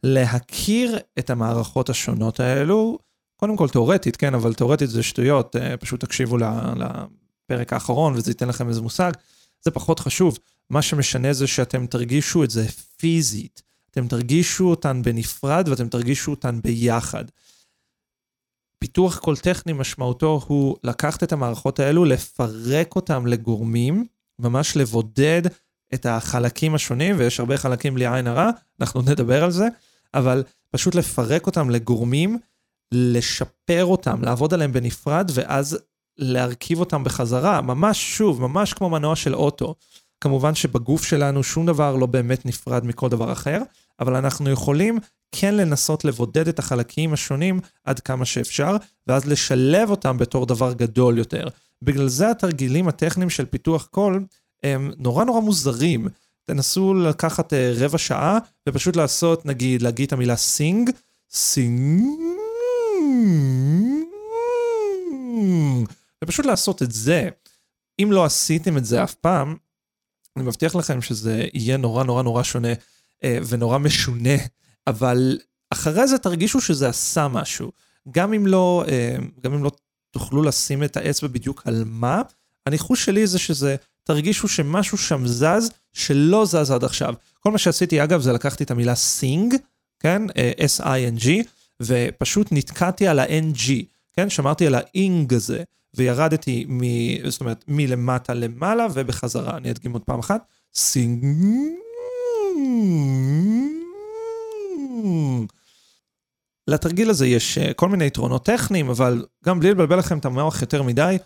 להכיר 0.04 0.98
את 1.20 1.30
המערכות 1.30 1.90
השונות 1.90 2.40
האלו, 2.40 3.00
קודם 3.36 3.58
כל 3.58 3.70
תאורטית, 3.70 4.16
כן, 4.16 4.34
אבל 4.34 4.54
תאורטית 4.54 4.90
זה 4.90 5.04
שטויות, 5.04 5.56
uh, 5.56 5.78
פשוט 5.78 6.02
תקשיבו 6.02 6.38
לפרק 6.38 7.74
האחרון 7.74 8.14
וזה 8.14 8.32
ייתן 8.32 8.48
לכם 8.48 8.70
איזה 8.70 8.82
מושג. 8.82 9.12
זה 9.62 9.72
פחות 9.72 10.00
חשוב. 10.00 10.38
מה 10.70 10.82
שמשנה 10.82 11.34
זה 11.34 11.48
שאתם 11.48 11.88
תרגישו 11.88 12.44
את 12.44 12.50
זה 12.50 12.68
פיזית. 12.98 13.62
אתם 13.92 14.08
תרגישו 14.08 14.70
אותן 14.70 15.02
בנפרד 15.02 15.68
ואתם 15.70 15.90
תרגישו 15.90 16.32
אותן 16.32 16.60
ביחד. 16.62 17.26
פיתוח 18.80 19.20
כל 19.20 19.38
טכני 19.38 19.74
משמעותו 19.74 20.42
הוא 20.48 20.78
לקחת 20.84 21.24
את 21.24 21.32
המערכות 21.32 21.80
האלו, 21.80 22.06
לפרק 22.06 22.96
אותם 22.96 23.28
לגורמים, 23.28 24.06
ממש 24.40 24.78
לבודד 24.78 25.42
את 25.94 26.06
החלקים 26.06 26.76
השונים, 26.76 27.16
ויש 27.18 27.40
הרבה 27.40 27.58
חלקים 27.58 27.94
בלי 27.94 28.08
עין 28.08 28.28
הרע, 28.28 28.50
אנחנו 28.82 29.02
נדבר 29.02 29.44
על 29.44 29.52
זה, 29.52 29.68
אבל 30.14 30.44
פשוט 30.72 30.96
לפרק 30.96 31.46
אותם 31.46 31.70
לגורמים, 31.70 32.40
לשפר 32.92 33.86
אותם, 33.86 34.24
לעבוד 34.24 34.54
עליהם 34.54 34.72
בנפרד, 34.72 35.32
ואז 35.34 35.78
להרכיב 36.18 36.80
אותם 36.80 37.04
בחזרה, 37.04 37.62
ממש 37.62 38.18
שוב, 38.18 38.42
ממש 38.42 38.74
כמו 38.74 38.90
מנוע 38.90 39.16
של 39.16 39.36
אוטו. 39.36 39.76
כמובן 40.22 40.56
שבגוף 40.56 41.04
שלנו 41.04 41.44
שום 41.44 41.66
דבר 41.66 41.96
לא 41.96 42.06
באמת 42.06 42.46
נפרד 42.46 42.86
מכל 42.86 43.10
דבר 43.10 43.32
אחר, 43.32 43.62
אבל 44.00 44.16
אנחנו 44.16 44.50
יכולים 44.50 45.00
כן 45.32 45.56
לנסות 45.56 46.06
לבודד 46.06 46.48
את 46.48 46.60
החלקים 46.60 47.14
השונים 47.14 47.60
עד 47.84 48.00
כמה 48.00 48.26
שאפשר, 48.26 48.76
ואז 49.08 49.26
לשלב 49.26 49.90
אותם 49.90 50.18
בתור 50.18 50.46
דבר 50.46 50.74
גדול 50.74 51.18
יותר. 51.18 51.48
בגלל 51.82 52.08
זה 52.08 52.32
התרגילים 52.32 52.88
הטכניים 52.88 53.30
של 53.30 53.46
פיתוח 53.46 53.86
קול 53.86 54.26
הם 54.64 54.92
נורא 54.98 55.24
נורא 55.26 55.42
מוזרים. 55.42 56.08
תנסו 56.46 56.94
לקחת 56.94 57.54
אה, 57.54 57.56
רבע 57.76 57.98
שעה 57.98 58.38
ופשוט 58.70 58.96
לעשות, 58.96 59.46
נגיד, 59.46 59.82
להגיד 59.82 60.08
את 60.08 60.14
המילה 60.14 60.36
sing, 60.36 60.90
sing, 61.32 62.02
ופשוט 66.24 66.46
לעשות 66.46 66.84
את 66.84 66.92
זה. 66.92 67.30
אם 68.02 68.12
לא 68.12 68.26
עשיתם 68.26 68.78
את 68.78 68.86
זה 68.86 69.04
אף 69.04 69.14
פעם, 69.14 69.56
אני 70.38 70.46
מבטיח 70.46 70.76
לכם 70.76 71.02
שזה 71.02 71.46
יהיה 71.54 71.78
נורא 71.78 72.04
נורא 72.04 72.24
נורא 72.24 72.44
שונה 72.44 72.74
אה, 73.24 73.38
ונורא 73.48 73.78
משונה, 73.78 74.36
אבל 74.88 75.40
אחרי 75.70 76.08
זה 76.08 76.18
תרגישו 76.18 76.62
שזה 76.62 76.90
עשה 76.90 77.28
משהו. 77.28 77.72
גם 78.12 78.34
אם 78.34 78.48
לא, 78.48 78.84
אה, 78.88 79.16
גם 79.44 79.54
אם 79.54 79.64
לא 79.64 79.72
תוכלו 80.12 80.44
לשים 80.44 80.84
את 80.84 80.98
האצבע 80.98 81.28
בדיוק 81.28 81.62
על 81.66 81.84
מה, 81.86 82.22
הניחוש 82.66 83.06
שלי 83.06 83.28
זה 83.28 83.40
שזה, 83.40 83.76
תרגישו 84.04 84.48
שמשהו 84.48 84.98
שם 84.98 85.28
זז, 85.28 85.72
שלא 85.94 86.46
זז 86.46 86.72
עד 86.72 86.84
עכשיו. 86.84 87.14
כל 87.40 87.52
מה 87.52 87.58
שעשיתי, 87.58 88.04
אגב, 88.04 88.22
זה 88.22 88.34
לקחתי 88.34 88.64
את 88.64 88.72
המילה 88.72 88.94
sing, 88.94 89.56
כן? 90.00 90.22
אה, 90.38 90.52
S-I-N-G, 90.60 91.30
ופשוט 91.82 92.48
נתקעתי 92.52 93.08
על 93.08 93.20
ה-NG, 93.20 93.72
כן? 94.14 94.30
שמרתי 94.30 94.68
על 94.68 94.76
ה-ing 94.76 95.36
הזה. 95.36 95.64
וירדתי 95.96 96.66
מ... 96.70 96.82
זאת 97.30 97.42
אומרת, 97.42 97.64
מלמטה 97.68 98.34
למעלה 98.34 98.88
ובחזרה. 98.94 99.58
אני 99.58 99.72
אדגים 99.72 99.94
עוד 99.94 100.04
פעם 100.04 100.20
אחת. 100.20 100.46
סינג... 100.76 101.26
לתרגיל 106.68 107.10
הזה 107.10 107.28
יש 107.28 107.58
אה, 107.58 107.74
כל 107.74 107.90
מיני 107.90 108.06
יתרונות 108.06 108.46
טכניים, 108.46 108.90
אבל 108.90 109.26
גם 109.46 109.60
בלי 109.60 109.72
לבלבל 109.72 110.00
לכם 110.00 110.18
את 110.18 110.26
המוח 110.26 110.62
יותר 110.62 110.84
מדי, 110.84 111.18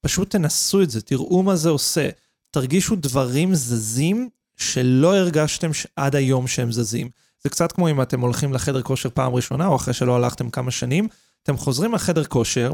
פשוט 0.00 0.30
תנסו 0.30 0.82
את 0.82 0.90
זה, 0.90 1.00
תראו 1.00 1.42
מה 1.42 1.56
זה 1.56 1.68
עושה. 1.68 2.08
תרגישו 2.50 2.96
דברים 2.96 3.54
זזים 3.54 4.28
שלא 4.56 5.16
הרגשתם 5.16 5.70
עד 5.96 6.16
היום 6.16 6.46
שהם 6.46 6.72
זזים. 6.72 7.08
זה 7.42 7.50
קצת 7.50 7.72
כמו 7.72 7.88
אם 7.88 8.02
אתם 8.02 8.20
הולכים 8.20 8.52
לחדר 8.52 8.82
כושר 8.82 9.08
פעם 9.14 9.34
ראשונה, 9.34 9.66
או 9.66 9.76
אחרי 9.76 9.94
שלא 9.94 10.16
הלכתם 10.16 10.50
כמה 10.50 10.70
שנים, 10.70 11.08
אתם 11.42 11.56
חוזרים 11.56 11.94
לחדר 11.94 12.24
כושר, 12.24 12.72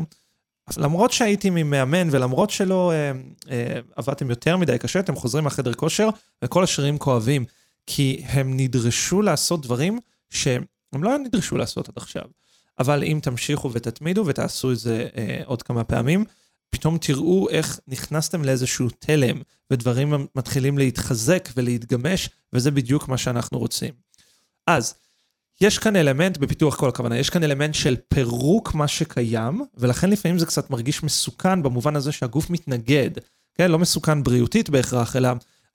למרות 0.77 1.13
שהייתי 1.13 1.51
ממאמן 1.51 2.09
ולמרות 2.11 2.51
שלא 2.51 2.93
אה, 2.93 3.13
אה, 3.51 3.81
עבדתם 3.97 4.31
יותר 4.31 4.57
מדי 4.57 4.79
קשה, 4.79 5.01
אתם 5.01 5.17
חוזרים 5.17 5.45
מהחדר 5.45 5.75
כושר 5.75 6.09
וכל 6.45 6.65
השרירים 6.65 6.99
כואבים, 6.99 7.45
כי 7.87 8.23
הם 8.27 8.57
נדרשו 8.57 9.23
לעשות 9.23 9.63
דברים 9.63 9.99
שהם 10.31 10.65
לא 10.95 11.19
נדרשו 11.19 11.57
לעשות 11.57 11.89
עד 11.89 11.95
עכשיו. 11.97 12.25
אבל 12.79 13.05
אם 13.05 13.19
תמשיכו 13.23 13.73
ותתמידו 13.73 14.25
ותעשו 14.27 14.73
את 14.73 14.79
זה 14.79 15.09
אה, 15.17 15.41
עוד 15.45 15.63
כמה 15.63 15.85
פעמים, 15.85 16.25
פתאום 16.71 16.99
תראו 16.99 17.49
איך 17.51 17.81
נכנסתם 17.89 18.45
לאיזשהו 18.45 18.89
תלם, 18.99 19.43
ודברים 19.71 20.27
מתחילים 20.35 20.79
להתחזק 20.79 21.49
ולהתגמש, 21.57 22.31
וזה 22.53 22.71
בדיוק 22.71 23.09
מה 23.09 23.19
שאנחנו 23.19 23.59
רוצים. 23.59 23.95
אז, 24.67 24.95
יש 25.65 25.79
כאן 25.79 25.97
אלמנט 25.97 26.39
בפיתוח 26.39 26.77
כל 26.77 26.89
הכוונה, 26.89 27.19
יש 27.19 27.31
כאן 27.31 27.43
אלמנט 27.43 27.75
של 27.75 27.97
פירוק 28.09 28.75
מה 28.75 28.89
שקיים, 28.89 29.65
ולכן 29.77 30.11
לפעמים 30.11 30.39
זה 30.39 30.47
קצת 30.47 30.71
מרגיש 30.71 31.03
מסוכן 31.03 31.63
במובן 31.63 31.97
הזה 31.97 32.13
שהגוף 32.13 32.51
מתנגד. 32.51 33.11
כן, 33.55 33.71
לא 33.71 33.79
מסוכן 33.79 34.23
בריאותית 34.23 34.71
בהכרח, 34.71 35.17
אלא 35.17 35.29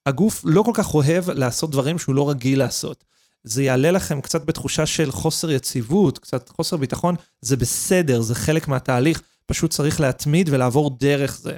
הגוף 0.05 0.41
לא 0.45 0.63
כל 0.63 0.71
כך 0.73 0.93
אוהב 0.93 1.29
לעשות 1.29 1.71
דברים 1.71 1.99
שהוא 1.99 2.15
לא 2.15 2.29
רגיל 2.29 2.59
לעשות. 2.59 3.03
זה 3.43 3.63
יעלה 3.63 3.91
לכם 3.91 4.21
קצת 4.21 4.45
בתחושה 4.45 4.85
של 4.85 5.11
חוסר 5.11 5.51
יציבות, 5.51 6.17
קצת 6.19 6.49
חוסר 6.49 6.77
ביטחון, 6.77 7.15
זה 7.41 7.57
בסדר, 7.57 8.21
זה 8.21 8.35
חלק 8.35 8.67
מהתהליך, 8.67 9.21
פשוט 9.45 9.71
צריך 9.71 10.01
להתמיד 10.01 10.49
ולעבור 10.51 10.97
דרך 10.99 11.37
זה. 11.37 11.57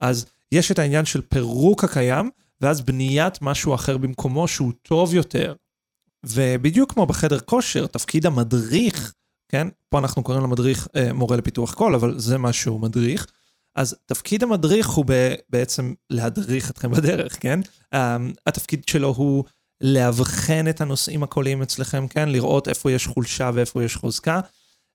אז 0.00 0.26
יש 0.52 0.72
את 0.72 0.78
העניין 0.78 1.04
של 1.04 1.20
פירוק 1.20 1.84
הקיים, 1.84 2.30
ואז 2.60 2.80
בניית 2.80 3.42
משהו 3.42 3.74
אחר 3.74 3.96
במקומו 3.96 4.48
שהוא 4.48 4.72
טוב 4.82 5.14
יותר. 5.14 5.54
ובדיוק 6.26 6.92
כמו 6.92 7.06
בחדר 7.06 7.40
כושר, 7.40 7.86
תפקיד 7.86 8.26
המדריך, 8.26 9.12
כן? 9.48 9.68
פה 9.88 9.98
אנחנו 9.98 10.22
קוראים 10.22 10.44
למדריך 10.44 10.88
אה, 10.96 11.12
מורה 11.12 11.36
לפיתוח 11.36 11.74
קול, 11.74 11.94
אבל 11.94 12.18
זה 12.18 12.38
מה 12.38 12.52
שהוא 12.52 12.80
מדריך. 12.80 13.26
אז 13.76 13.96
תפקיד 14.06 14.42
המדריך 14.42 14.88
הוא 14.88 15.04
בעצם 15.50 15.94
להדריך 16.10 16.70
אתכם 16.70 16.90
בדרך, 16.96 17.36
כן? 17.40 17.60
Um, 17.94 17.98
התפקיד 18.46 18.88
שלו 18.88 19.08
הוא 19.08 19.44
לאבחן 19.80 20.68
את 20.68 20.80
הנושאים 20.80 21.22
הקוליים 21.22 21.62
אצלכם, 21.62 22.08
כן? 22.08 22.28
לראות 22.28 22.68
איפה 22.68 22.92
יש 22.92 23.06
חולשה 23.06 23.50
ואיפה 23.54 23.84
יש 23.84 23.96
חוזקה. 23.96 24.40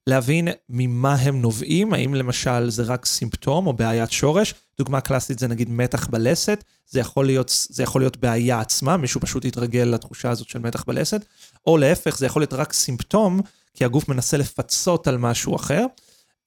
להבין 0.07 0.47
ממה 0.69 1.15
הם 1.15 1.41
נובעים, 1.41 1.93
האם 1.93 2.13
למשל 2.13 2.69
זה 2.69 2.83
רק 2.83 3.05
סימפטום 3.05 3.67
או 3.67 3.73
בעיית 3.73 4.11
שורש, 4.11 4.53
דוגמה 4.77 5.01
קלאסית 5.01 5.39
זה 5.39 5.47
נגיד 5.47 5.69
מתח 5.69 6.07
בלסת, 6.07 6.63
זה 6.85 6.99
יכול 6.99 7.25
להיות, 7.25 7.51
זה 7.69 7.83
יכול 7.83 8.01
להיות 8.01 8.17
בעיה 8.17 8.59
עצמה, 8.59 8.97
מישהו 8.97 9.21
פשוט 9.21 9.45
יתרגל 9.45 9.83
לתחושה 9.83 10.29
הזאת 10.29 10.49
של 10.49 10.59
מתח 10.59 10.83
בלסת, 10.83 11.25
או 11.67 11.77
להפך, 11.77 12.17
זה 12.17 12.25
יכול 12.25 12.41
להיות 12.41 12.53
רק 12.53 12.73
סימפטום, 12.73 13.41
כי 13.73 13.85
הגוף 13.85 14.09
מנסה 14.09 14.37
לפצות 14.37 15.07
על 15.07 15.17
משהו 15.17 15.55
אחר, 15.55 15.85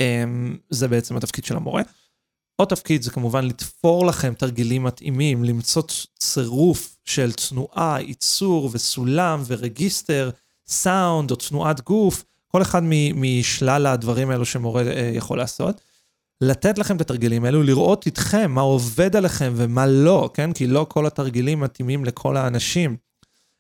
אמ, 0.01 0.57
זה 0.71 0.89
בעצם 0.89 1.17
התפקיד 1.17 1.45
של 1.45 1.57
המורה. 1.57 1.83
עוד 2.57 2.69
תפקיד 2.69 3.03
זה 3.03 3.11
כמובן 3.11 3.45
לתפור 3.45 4.07
לכם 4.07 4.35
תרגילים 4.35 4.83
מתאימים, 4.83 5.45
למצוא 5.45 5.83
צירוף 6.19 6.97
של 7.05 7.33
תנועה, 7.33 7.97
ייצור 8.01 8.71
וסולם 8.73 9.43
ורגיסטר, 9.47 10.31
סאונד 10.69 11.31
או 11.31 11.37
תנועת 11.37 11.81
גוף, 11.81 12.25
כל 12.53 12.63
אחד 12.63 12.83
משלל 13.15 13.87
הדברים 13.87 14.31
האלו 14.31 14.45
שמורה 14.45 14.83
אה, 14.83 15.11
יכול 15.15 15.39
לעשות. 15.39 15.81
לתת 16.41 16.79
לכם 16.79 16.97
את 16.97 17.01
התרגילים 17.01 17.45
האלו, 17.45 17.63
לראות 17.63 18.07
איתכם 18.07 18.51
מה 18.51 18.61
עובד 18.61 19.17
עליכם 19.17 19.53
ומה 19.57 19.87
לא, 19.87 20.31
כן? 20.35 20.53
כי 20.53 20.67
לא 20.67 20.87
כל 20.89 21.07
התרגילים 21.07 21.61
מתאימים 21.61 22.05
לכל 22.05 22.37
האנשים. 22.37 22.97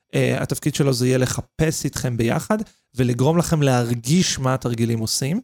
Uh, 0.07 0.42
התפקיד 0.42 0.74
שלו 0.74 0.92
זה 0.92 1.07
יהיה 1.07 1.18
לחפש 1.18 1.85
איתכם 1.85 2.16
ביחד 2.16 2.59
ולגרום 2.94 3.38
לכם 3.38 3.62
להרגיש 3.62 4.38
מה 4.38 4.55
התרגילים 4.55 4.98
עושים. 4.98 5.40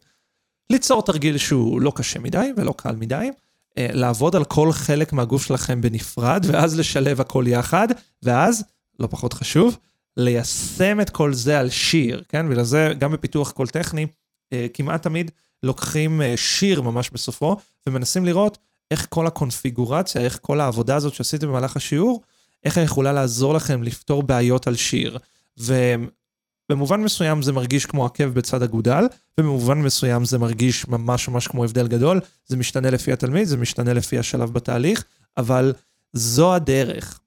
ליצור 0.69 1.03
תרגיל 1.03 1.37
שהוא 1.37 1.81
לא 1.81 1.91
קשה 1.95 2.19
מדי 2.19 2.51
ולא 2.57 2.73
קל 2.77 2.95
מדי, 2.95 3.29
uh, 3.29 3.73
לעבוד 3.77 4.35
על 4.35 4.43
כל 4.45 4.71
חלק 4.71 5.13
מהגוף 5.13 5.45
שלכם 5.45 5.81
בנפרד, 5.81 6.45
ואז 6.47 6.79
לשלב 6.79 7.21
הכל 7.21 7.45
יחד, 7.47 7.87
ואז, 8.23 8.63
לא 8.99 9.07
פחות 9.07 9.33
חשוב, 9.33 9.77
ליישם 10.17 11.01
את 11.01 11.09
כל 11.09 11.33
זה 11.33 11.59
על 11.59 11.69
שיר, 11.69 12.23
כן? 12.29 12.49
בגלל 12.49 12.63
זה 12.63 12.93
גם 12.97 13.11
בפיתוח 13.11 13.51
קול 13.51 13.67
טכני, 13.67 14.07
אה, 14.53 14.67
כמעט 14.73 15.03
תמיד 15.03 15.31
לוקחים 15.63 16.21
אה, 16.21 16.37
שיר 16.37 16.81
ממש 16.81 17.09
בסופו, 17.09 17.57
ומנסים 17.87 18.25
לראות 18.25 18.57
איך 18.91 19.07
כל 19.09 19.27
הקונפיגורציה, 19.27 20.21
איך 20.21 20.39
כל 20.41 20.61
העבודה 20.61 20.95
הזאת 20.95 21.13
שעשיתם 21.13 21.47
במהלך 21.47 21.75
השיעור, 21.75 22.21
איך 22.63 22.77
היא 22.77 22.85
יכולה 22.85 23.13
לעזור 23.13 23.53
לכם 23.53 23.83
לפתור 23.83 24.23
בעיות 24.23 24.67
על 24.67 24.75
שיר. 24.75 25.17
ובמובן 25.57 27.01
מסוים 27.01 27.41
זה 27.41 27.51
מרגיש 27.51 27.85
כמו 27.85 28.05
עקב 28.05 28.23
בצד 28.23 28.63
אגודל, 28.63 29.05
ובמובן 29.37 29.77
מסוים 29.81 30.25
זה 30.25 30.37
מרגיש 30.37 30.87
ממש 30.87 31.27
ממש 31.27 31.47
כמו 31.47 31.63
הבדל 31.63 31.87
גדול. 31.87 32.21
זה 32.45 32.57
משתנה 32.57 32.89
לפי 32.89 33.13
התלמיד, 33.13 33.47
זה 33.47 33.57
משתנה 33.57 33.93
לפי 33.93 34.19
השלב 34.19 34.53
בתהליך, 34.53 35.03
אבל 35.37 35.73
זו 36.13 36.55
הדרך, 36.55 37.19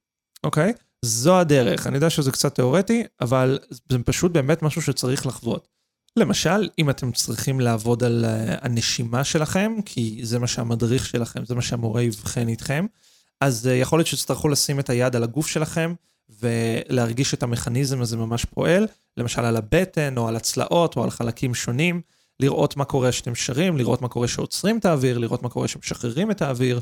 אוקיי? 0.44 0.72
זו 1.05 1.41
הדרך. 1.41 1.87
אני 1.87 1.97
יודע 1.97 2.11
שזה 2.11 2.33
קצת 2.33 2.55
תיאורטי, 2.55 3.05
אבל 3.21 3.59
זה 3.89 3.99
פשוט 4.05 4.33
באמת 4.33 4.63
משהו 4.63 4.83
שצריך 4.83 5.27
לחוות. 5.27 5.69
למשל, 6.17 6.69
אם 6.79 6.91
אתם 6.91 7.13
צריכים 7.13 7.61
לעבוד 7.61 8.05
על 8.05 8.25
uh, 8.25 8.59
הנשימה 8.63 9.25
שלכם, 9.25 9.73
כי 9.85 10.21
זה 10.23 10.39
מה 10.39 10.47
שהמדריך 10.47 11.07
שלכם, 11.07 11.45
זה 11.45 11.55
מה 11.55 11.63
שהמורה 11.63 12.03
יבחן 12.03 12.49
איתכם, 12.49 12.87
אז 13.41 13.67
uh, 13.67 13.71
יכול 13.71 13.99
להיות 13.99 14.07
שתצטרכו 14.07 14.49
לשים 14.49 14.81
את 14.81 14.91
היד 14.91 15.17
על 15.17 15.23
הגוף 15.23 15.47
שלכם 15.47 15.95
ולהרגיש 16.41 17.35
את 17.35 17.43
המכניזם 17.43 18.01
הזה 18.01 18.17
ממש 18.17 18.45
פועל, 18.45 18.87
למשל 19.17 19.45
על 19.45 19.57
הבטן 19.57 20.19
או 20.19 20.29
על 20.29 20.37
הצלעות 20.37 20.97
או 20.97 21.05
על 21.05 21.11
חלקים 21.11 21.55
שונים, 21.55 22.01
לראות 22.41 22.77
מה 22.77 22.85
קורה 22.85 23.11
כשאתם 23.11 23.35
שרים, 23.35 23.77
לראות 23.77 24.03
מה 24.03 24.09
קורה 24.09 24.29
שעוצרים 24.29 24.79
את 24.79 24.85
האוויר, 24.85 25.19
לראות 25.19 25.43
מה 25.43 25.49
קורה 25.49 25.69
שמשחררים 25.69 26.31
את 26.31 26.43
האוויר. 26.43 26.81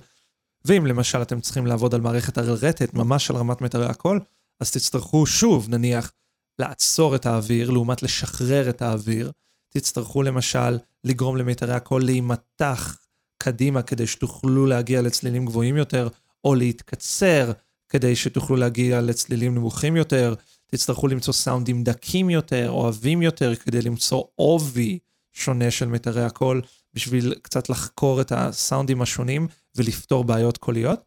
ואם 0.65 0.87
למשל 0.87 1.23
אתם 1.23 1.41
צריכים 1.41 1.67
לעבוד 1.67 1.95
על 1.95 2.01
מערכת 2.01 2.39
הרלרטת, 2.39 2.95
ממש 2.95 3.31
על 3.31 3.37
רמת 3.37 3.61
מיתרי 3.61 3.87
הקול, 3.87 4.21
אז 4.61 4.71
תצטרכו 4.71 5.27
שוב, 5.27 5.69
נניח, 5.69 6.13
לעצור 6.59 7.15
את 7.15 7.27
האוויר 7.27 7.71
לעומת 7.71 8.03
לשחרר 8.03 8.71
את 8.71 8.83
האוויר. 8.83 9.33
תצטרכו 9.69 10.23
למשל 10.23 10.79
לגרום 11.05 11.37
למיתרי 11.37 11.75
הקול 11.75 12.05
להימתח 12.05 12.99
קדימה 13.39 13.83
כדי 13.83 14.07
שתוכלו 14.07 14.67
להגיע 14.67 15.03
לצלילים 15.03 15.47
גבוהים 15.47 15.77
יותר, 15.77 16.09
או 16.45 16.55
להתקצר 16.55 17.53
כדי 17.89 18.17
שתוכלו 18.17 18.57
להגיע 18.57 19.01
לצלילים 19.01 19.55
נמוכים 19.55 19.97
יותר. 19.97 20.35
תצטרכו 20.67 21.09
למצוא 21.09 21.33
סאונדים 21.33 21.85
דקים 21.85 22.31
יותר, 22.31 22.71
אוהבים 22.71 23.23
יותר, 23.23 23.55
כדי 23.55 23.83
למצוא 23.83 24.23
עובי 24.35 24.99
שונה 25.33 25.71
של 25.71 25.87
מיתרי 25.87 26.25
הקול, 26.25 26.63
בשביל 26.95 27.35
קצת 27.43 27.69
לחקור 27.69 28.21
את 28.21 28.33
הסאונדים 28.33 29.03
השונים 29.03 29.47
ולפתור 29.77 30.25
בעיות 30.25 30.59
קוליות. 30.59 31.01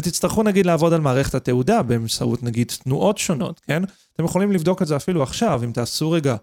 ותצטרכו 0.00 0.42
נגיד 0.42 0.66
לעבוד 0.66 0.92
על 0.92 1.00
מערכת 1.00 1.34
התעודה 1.34 1.82
באמצעות 1.82 2.42
נגיד 2.42 2.72
תנועות 2.84 3.18
שונות, 3.18 3.60
כן? 3.60 3.82
אתם 4.12 4.24
יכולים 4.24 4.52
לבדוק 4.52 4.82
את 4.82 4.86
זה 4.86 4.96
אפילו 4.96 5.22
עכשיו, 5.22 5.64
אם 5.64 5.72
תעשו 5.72 6.10
רגע 6.10 6.36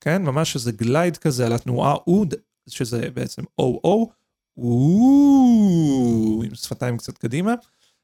כן? 0.00 0.22
ממש 0.22 0.54
איזה 0.54 0.72
גלייד 0.72 1.16
כזה 1.16 1.46
על 1.46 1.52
התנועה 1.52 1.94
אוד, 2.06 2.34
שזה 2.68 3.10
בעצם 3.14 3.42
או-או, 3.58 4.10
או 4.56 6.42
עם 6.44 6.54
שפתיים 6.54 6.96
קצת 6.96 7.18
קדימה. 7.18 7.54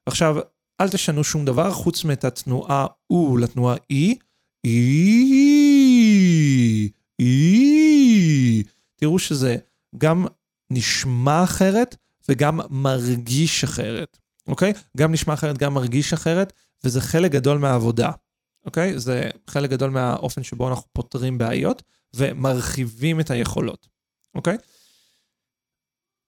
עכשיו, 0.07 0.37
אל 0.81 0.89
תשנו 0.89 1.25
שום 1.25 1.45
דבר 1.45 1.73
חוץ 1.73 2.05
מאת 2.05 2.25
התנועה 2.25 2.87
או 3.11 3.37
לתנועה 3.37 3.77
אי. 3.91 4.19
אי, 4.65 5.29
אי. 7.21 8.63
תראו 8.97 9.19
שזה 9.19 9.57
גם 9.99 10.27
נשמע 10.71 11.45
אחרת, 11.45 11.97
וגם 12.29 12.61
מרגיש 12.71 13.65
אחרת, 13.65 14.19
אוקיי? 14.49 14.73
גם 14.97 15.13
נשמע 15.13 15.35
אחרת, 15.35 15.59
גם 15.59 15.75
מרגיש 15.75 16.13
אחרת, 16.13 16.53
וזה 16.85 17.01
חלק 17.01 17.31
גדול 17.31 17.59
מהעבודה, 17.59 18.11
אוקיי? 18.67 18.99
זה 18.99 19.31
חלק 19.51 19.71
גדול 19.71 19.91
מהאופן 19.91 20.43
שבו 20.43 20.69
אנחנו 20.69 20.85
פותרים 20.93 21.39
בעיות 21.39 21.83
ומרחיבים 22.15 23.21
את 23.21 23.31
היכולות, 23.31 23.89
אוקיי? 24.35 24.57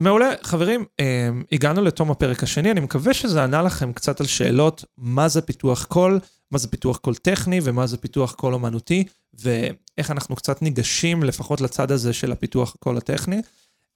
מעולה, 0.00 0.30
חברים, 0.42 0.84
אה, 1.00 1.28
הגענו 1.52 1.82
לתום 1.82 2.10
הפרק 2.10 2.42
השני, 2.42 2.70
אני 2.70 2.80
מקווה 2.80 3.14
שזה 3.14 3.44
ענה 3.44 3.62
לכם 3.62 3.92
קצת 3.92 4.20
על 4.20 4.26
שאלות 4.26 4.84
מה 4.98 5.28
זה 5.28 5.42
פיתוח 5.42 5.84
קול, 5.84 6.20
מה 6.50 6.58
זה 6.58 6.68
פיתוח 6.68 6.96
קול 6.96 7.14
טכני 7.14 7.60
ומה 7.62 7.86
זה 7.86 7.96
פיתוח 7.96 8.34
קול 8.34 8.54
אומנותי, 8.54 9.04
ואיך 9.34 10.10
אנחנו 10.10 10.36
קצת 10.36 10.62
ניגשים 10.62 11.22
לפחות 11.22 11.60
לצד 11.60 11.90
הזה 11.90 12.12
של 12.12 12.32
הפיתוח 12.32 12.74
הקול 12.74 12.96
הטכני. 12.96 13.42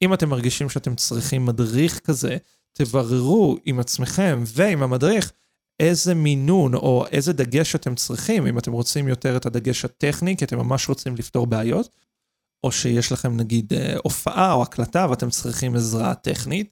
אם 0.04 0.14
אתם 0.14 0.28
מרגישים 0.28 0.68
שאתם 0.68 0.94
צריכים 0.94 1.46
מדריך 1.46 1.98
כזה, 1.98 2.36
תבררו 2.72 3.56
עם 3.64 3.80
עצמכם 3.80 4.42
ועם 4.46 4.82
המדריך 4.82 5.32
איזה 5.80 6.14
מינון 6.14 6.74
או 6.74 7.06
איזה 7.12 7.32
דגש 7.32 7.74
אתם 7.74 7.94
צריכים, 7.94 8.46
אם 8.46 8.58
אתם 8.58 8.72
רוצים 8.72 9.08
יותר 9.08 9.36
את 9.36 9.46
הדגש 9.46 9.84
הטכני, 9.84 10.36
כי 10.36 10.44
אתם 10.44 10.58
ממש 10.58 10.88
רוצים 10.88 11.16
לפתור 11.16 11.46
בעיות, 11.46 11.88
או 12.64 12.72
שיש 12.72 13.12
לכם 13.12 13.36
נגיד 13.36 13.72
אה, 13.72 13.94
הופעה 14.04 14.52
או 14.52 14.62
הקלטה 14.62 15.06
ואתם 15.10 15.30
צריכים 15.30 15.74
עזרה 15.74 16.14
טכנית, 16.14 16.70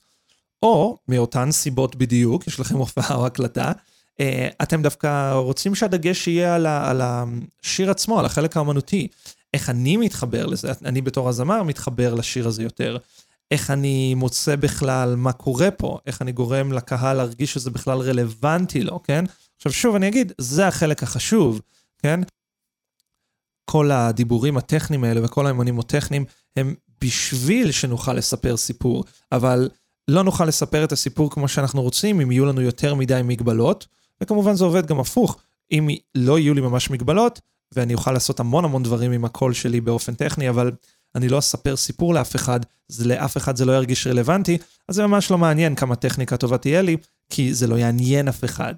או 0.62 0.98
מאותן 1.08 1.52
סיבות 1.52 1.96
בדיוק, 1.96 2.46
יש 2.46 2.60
לכם 2.60 2.76
הופעה 2.84 3.16
או 3.16 3.26
הקלטה, 3.26 3.72
אה, 4.20 4.48
אתם 4.62 4.82
דווקא 4.82 5.32
רוצים 5.32 5.74
שהדגש 5.74 6.28
יהיה 6.28 6.54
על, 6.90 7.00
השיר 7.02 7.90
עצמו, 7.90 8.18
על 8.18 8.24
החלק 8.24 8.56
האמנותי. 8.56 9.08
איך 9.54 9.70
אני 9.70 9.96
מתחבר 9.96 10.46
לזה, 10.46 10.72
אני 10.84 11.00
בתור 11.00 11.28
הזמר 11.28 11.62
מתחבר 11.62 12.14
לשיר 12.14 12.48
הזה 12.48 12.62
יותר. 12.62 12.96
איך 13.50 13.70
אני 13.70 14.14
מוצא 14.14 14.56
בכלל 14.56 15.16
מה 15.16 15.32
קורה 15.32 15.70
פה, 15.70 15.98
איך 16.06 16.22
אני 16.22 16.32
גורם 16.32 16.72
לקהל 16.72 17.16
להרגיש 17.16 17.54
שזה 17.54 17.70
בכלל 17.70 17.98
רלוונטי 17.98 18.82
לו, 18.82 19.02
כן? 19.02 19.24
עכשיו 19.56 19.72
שוב 19.72 19.94
אני 19.94 20.08
אגיד, 20.08 20.32
זה 20.38 20.68
החלק 20.68 21.02
החשוב, 21.02 21.60
כן? 21.98 22.20
כל 23.64 23.90
הדיבורים 23.90 24.56
הטכניים 24.56 25.04
האלה 25.04 25.24
וכל 25.24 25.46
האמונים 25.46 25.78
הטכניים 25.80 26.24
הם 26.56 26.74
בשביל 27.00 27.72
שנוכל 27.72 28.12
לספר 28.12 28.56
סיפור, 28.56 29.04
אבל 29.32 29.68
לא 30.08 30.24
נוכל 30.24 30.44
לספר 30.44 30.84
את 30.84 30.92
הסיפור 30.92 31.30
כמו 31.30 31.48
שאנחנו 31.48 31.82
רוצים 31.82 32.20
אם 32.20 32.32
יהיו 32.32 32.46
לנו 32.46 32.60
יותר 32.60 32.94
מדי 32.94 33.20
מגבלות, 33.24 33.86
וכמובן 34.20 34.54
זה 34.54 34.64
עובד 34.64 34.86
גם 34.86 35.00
הפוך, 35.00 35.36
אם 35.72 35.88
לא 36.14 36.38
יהיו 36.38 36.54
לי 36.54 36.60
ממש 36.60 36.90
מגבלות, 36.90 37.40
ואני 37.76 37.94
אוכל 37.94 38.12
לעשות 38.12 38.40
המון 38.40 38.64
המון 38.64 38.82
דברים 38.82 39.12
עם 39.12 39.24
הקול 39.24 39.52
שלי 39.52 39.80
באופן 39.80 40.14
טכני, 40.14 40.48
אבל 40.48 40.72
אני 41.14 41.28
לא 41.28 41.38
אספר 41.38 41.76
סיפור 41.76 42.14
לאף 42.14 42.36
אחד, 42.36 42.60
זה 42.88 43.08
לאף 43.08 43.36
אחד 43.36 43.56
זה 43.56 43.64
לא 43.64 43.72
ירגיש 43.72 44.06
רלוונטי, 44.06 44.58
אז 44.88 44.94
זה 44.94 45.06
ממש 45.06 45.30
לא 45.30 45.38
מעניין 45.38 45.74
כמה 45.74 45.96
טכניקה 45.96 46.36
טובה 46.36 46.58
תהיה 46.58 46.82
לי, 46.82 46.96
כי 47.30 47.54
זה 47.54 47.66
לא 47.66 47.78
יעניין 47.78 48.28
אף 48.28 48.44
אחד, 48.44 48.74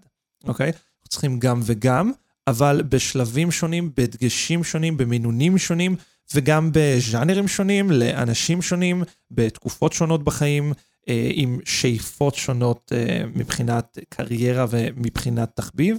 אוקיי? 0.49 0.67
אנחנו 0.69 1.09
צריכים 1.09 1.39
גם 1.39 1.61
וגם, 1.65 2.13
אבל 2.47 2.83
בשלבים 2.89 3.51
שונים, 3.51 3.91
בדגשים 3.97 4.65
שונים, 4.65 4.97
במינונים 4.97 5.59
שונים, 5.59 5.97
וגם 6.35 6.71
בז'אנרים 6.73 7.49
שונים, 7.49 7.91
לאנשים 7.91 8.63
שונים, 8.63 9.03
בתקופות 9.31 9.93
שונות 9.93 10.25
בחיים, 10.25 10.73
אה, 11.09 11.31
עם 11.33 11.59
שאיפות 11.65 12.35
שונות 12.35 12.93
אה, 12.95 13.25
מבחינת 13.35 13.99
קריירה 14.09 14.67
ומבחינת 14.71 15.51
תחביב. 15.55 15.99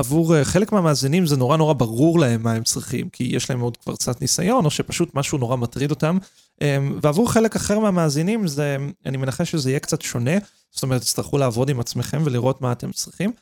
עבור 0.00 0.36
אה, 0.36 0.44
חלק 0.44 0.72
מהמאזינים 0.72 1.26
זה 1.26 1.36
נורא 1.36 1.56
נורא 1.56 1.72
ברור 1.72 2.18
להם 2.18 2.42
מה 2.42 2.52
הם 2.52 2.64
צריכים, 2.64 3.08
כי 3.08 3.24
יש 3.24 3.50
להם 3.50 3.60
עוד 3.60 3.76
כבר 3.76 3.96
קצת 3.96 4.20
ניסיון, 4.20 4.64
או 4.64 4.70
שפשוט 4.70 5.14
משהו 5.14 5.38
נורא 5.38 5.56
מטריד 5.56 5.90
אותם. 5.90 6.18
אמ, 6.60 6.98
ועבור 7.02 7.32
חלק 7.32 7.56
אחר 7.56 7.78
מהמאזינים, 7.78 8.46
זה, 8.46 8.76
אני 9.06 9.16
מנחש 9.16 9.50
שזה 9.50 9.70
יהיה 9.70 9.80
קצת 9.80 10.02
שונה, 10.02 10.30
זאת 10.70 10.82
אומרת, 10.82 11.00
תצטרכו 11.00 11.38
לעבוד 11.38 11.70
עם 11.70 11.80
עצמכם 11.80 12.22
ולראות 12.24 12.60
מה 12.60 12.72
אתם 12.72 12.92
צריכים. 12.92 13.32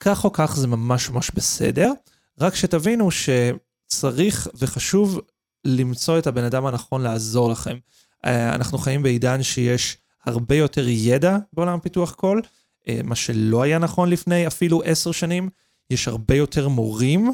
כך 0.00 0.24
או 0.24 0.32
כך 0.32 0.56
זה 0.56 0.66
ממש 0.66 1.10
ממש 1.10 1.30
בסדר, 1.34 1.92
רק 2.40 2.54
שתבינו 2.54 3.08
שצריך 3.10 4.48
וחשוב 4.54 5.20
למצוא 5.64 6.18
את 6.18 6.26
הבן 6.26 6.44
אדם 6.44 6.66
הנכון 6.66 7.02
לעזור 7.02 7.50
לכם. 7.50 7.76
אה, 8.24 8.54
אנחנו 8.54 8.78
חיים 8.78 9.02
בעידן 9.02 9.42
שיש 9.42 9.96
הרבה 10.24 10.54
יותר 10.54 10.88
ידע 10.88 11.36
בעולם 11.52 11.74
הפיתוח 11.74 12.12
קול, 12.12 12.42
אה, 12.88 13.00
מה 13.04 13.14
שלא 13.14 13.62
היה 13.62 13.78
נכון 13.78 14.10
לפני 14.10 14.46
אפילו 14.46 14.82
עשר 14.84 15.12
שנים. 15.12 15.48
יש 15.90 16.08
הרבה 16.08 16.34
יותר 16.34 16.68
מורים 16.68 17.32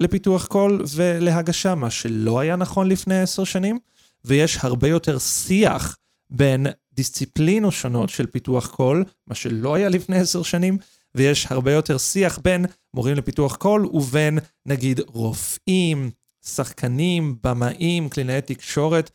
לפיתוח 0.00 0.46
קול 0.46 0.84
ולהגשה, 0.94 1.74
מה 1.74 1.90
שלא 1.90 2.40
היה 2.40 2.56
נכון 2.56 2.88
לפני 2.88 3.20
עשר 3.20 3.44
שנים, 3.44 3.78
ויש 4.24 4.58
הרבה 4.62 4.88
יותר 4.88 5.18
שיח 5.18 5.96
בין 6.30 6.66
דיסציפלינות 6.92 7.72
שונות 7.72 8.08
של 8.10 8.26
פיתוח 8.26 8.66
קול, 8.66 9.04
מה 9.26 9.34
שלא 9.34 9.74
היה 9.74 9.88
לפני 9.88 10.18
עשר 10.18 10.42
שנים, 10.42 10.78
ויש 11.14 11.46
הרבה 11.50 11.72
יותר 11.72 11.98
שיח 11.98 12.38
בין 12.44 12.66
מורים 12.94 13.16
לפיתוח 13.16 13.56
קול 13.56 13.86
ובין 13.92 14.38
נגיד 14.66 15.00
רופאים, 15.06 16.10
שחקנים, 16.44 17.36
במאים, 17.44 18.08
קלינאי 18.08 18.40
תקשורת 18.40 19.10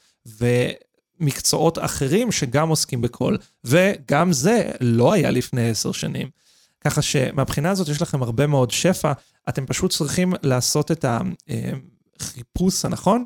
ומקצועות 1.19 1.77
אחרים 1.79 2.31
שגם 2.31 2.69
עוסקים 2.69 3.01
בקול, 3.01 3.37
וגם 3.63 4.33
זה 4.33 4.71
לא 4.81 5.13
היה 5.13 5.31
לפני 5.31 5.69
עשר 5.69 5.91
שנים. 5.91 6.29
ככה 6.83 7.01
שמבחינה 7.01 7.71
הזאת 7.71 7.87
יש 7.87 8.01
לכם 8.01 8.23
הרבה 8.23 8.47
מאוד 8.47 8.71
שפע, 8.71 9.11
אתם 9.49 9.65
פשוט 9.65 9.91
צריכים 9.91 10.33
לעשות 10.43 10.91
את 10.91 11.05
החיפוש 12.19 12.85
הנכון. 12.85 13.25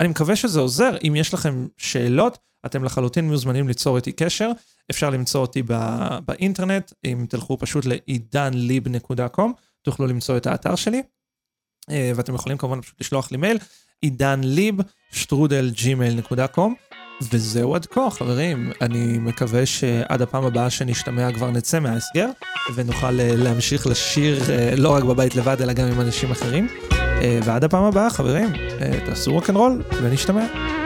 אני 0.00 0.08
מקווה 0.08 0.36
שזה 0.36 0.60
עוזר, 0.60 0.96
אם 1.08 1.16
יש 1.16 1.34
לכם 1.34 1.66
שאלות, 1.76 2.38
אתם 2.66 2.84
לחלוטין 2.84 3.28
מוזמנים 3.28 3.68
ליצור 3.68 3.96
איתי 3.96 4.12
קשר. 4.12 4.50
אפשר 4.90 5.10
למצוא 5.10 5.40
אותי 5.40 5.62
בא, 5.62 6.18
באינטרנט, 6.26 6.92
אם 7.04 7.26
תלכו 7.28 7.58
פשוט 7.58 7.84
לעידנליב.com, 7.84 9.50
תוכלו 9.82 10.06
למצוא 10.06 10.36
את 10.36 10.46
האתר 10.46 10.76
שלי, 10.76 11.02
אה, 11.90 12.12
ואתם 12.16 12.34
יכולים 12.34 12.58
כמובן 12.58 12.80
פשוט 12.80 13.00
לשלוח 13.00 13.30
לי 13.30 13.36
מייל, 13.36 13.58
עידן 14.00 14.40
ליב, 14.44 14.74
שטרודל 15.12 15.70
ג'ימייל.קום. 15.70 16.91
וזהו 17.32 17.74
עד 17.74 17.86
כה, 17.86 18.10
חברים. 18.10 18.72
אני 18.80 19.18
מקווה 19.18 19.66
שעד 19.66 20.22
הפעם 20.22 20.44
הבאה 20.44 20.70
שנשתמע 20.70 21.32
כבר 21.32 21.50
נצא 21.50 21.80
מההסגר, 21.80 22.28
ונוכל 22.74 23.20
אה, 23.20 23.32
להמשיך 23.36 23.86
לשיר 23.86 24.42
אה, 24.50 24.74
לא 24.76 24.94
רק 24.94 25.04
בבית 25.04 25.36
לבד, 25.36 25.62
אלא 25.62 25.72
גם 25.72 25.88
עם 25.88 26.00
אנשים 26.00 26.30
אחרים. 26.30 26.68
ועד 27.44 27.64
הפעם 27.64 27.84
הבאה, 27.84 28.10
חברים, 28.10 28.52
תעשו 29.06 29.32
רוקנרול 29.32 29.82
ונשתמע. 30.02 30.81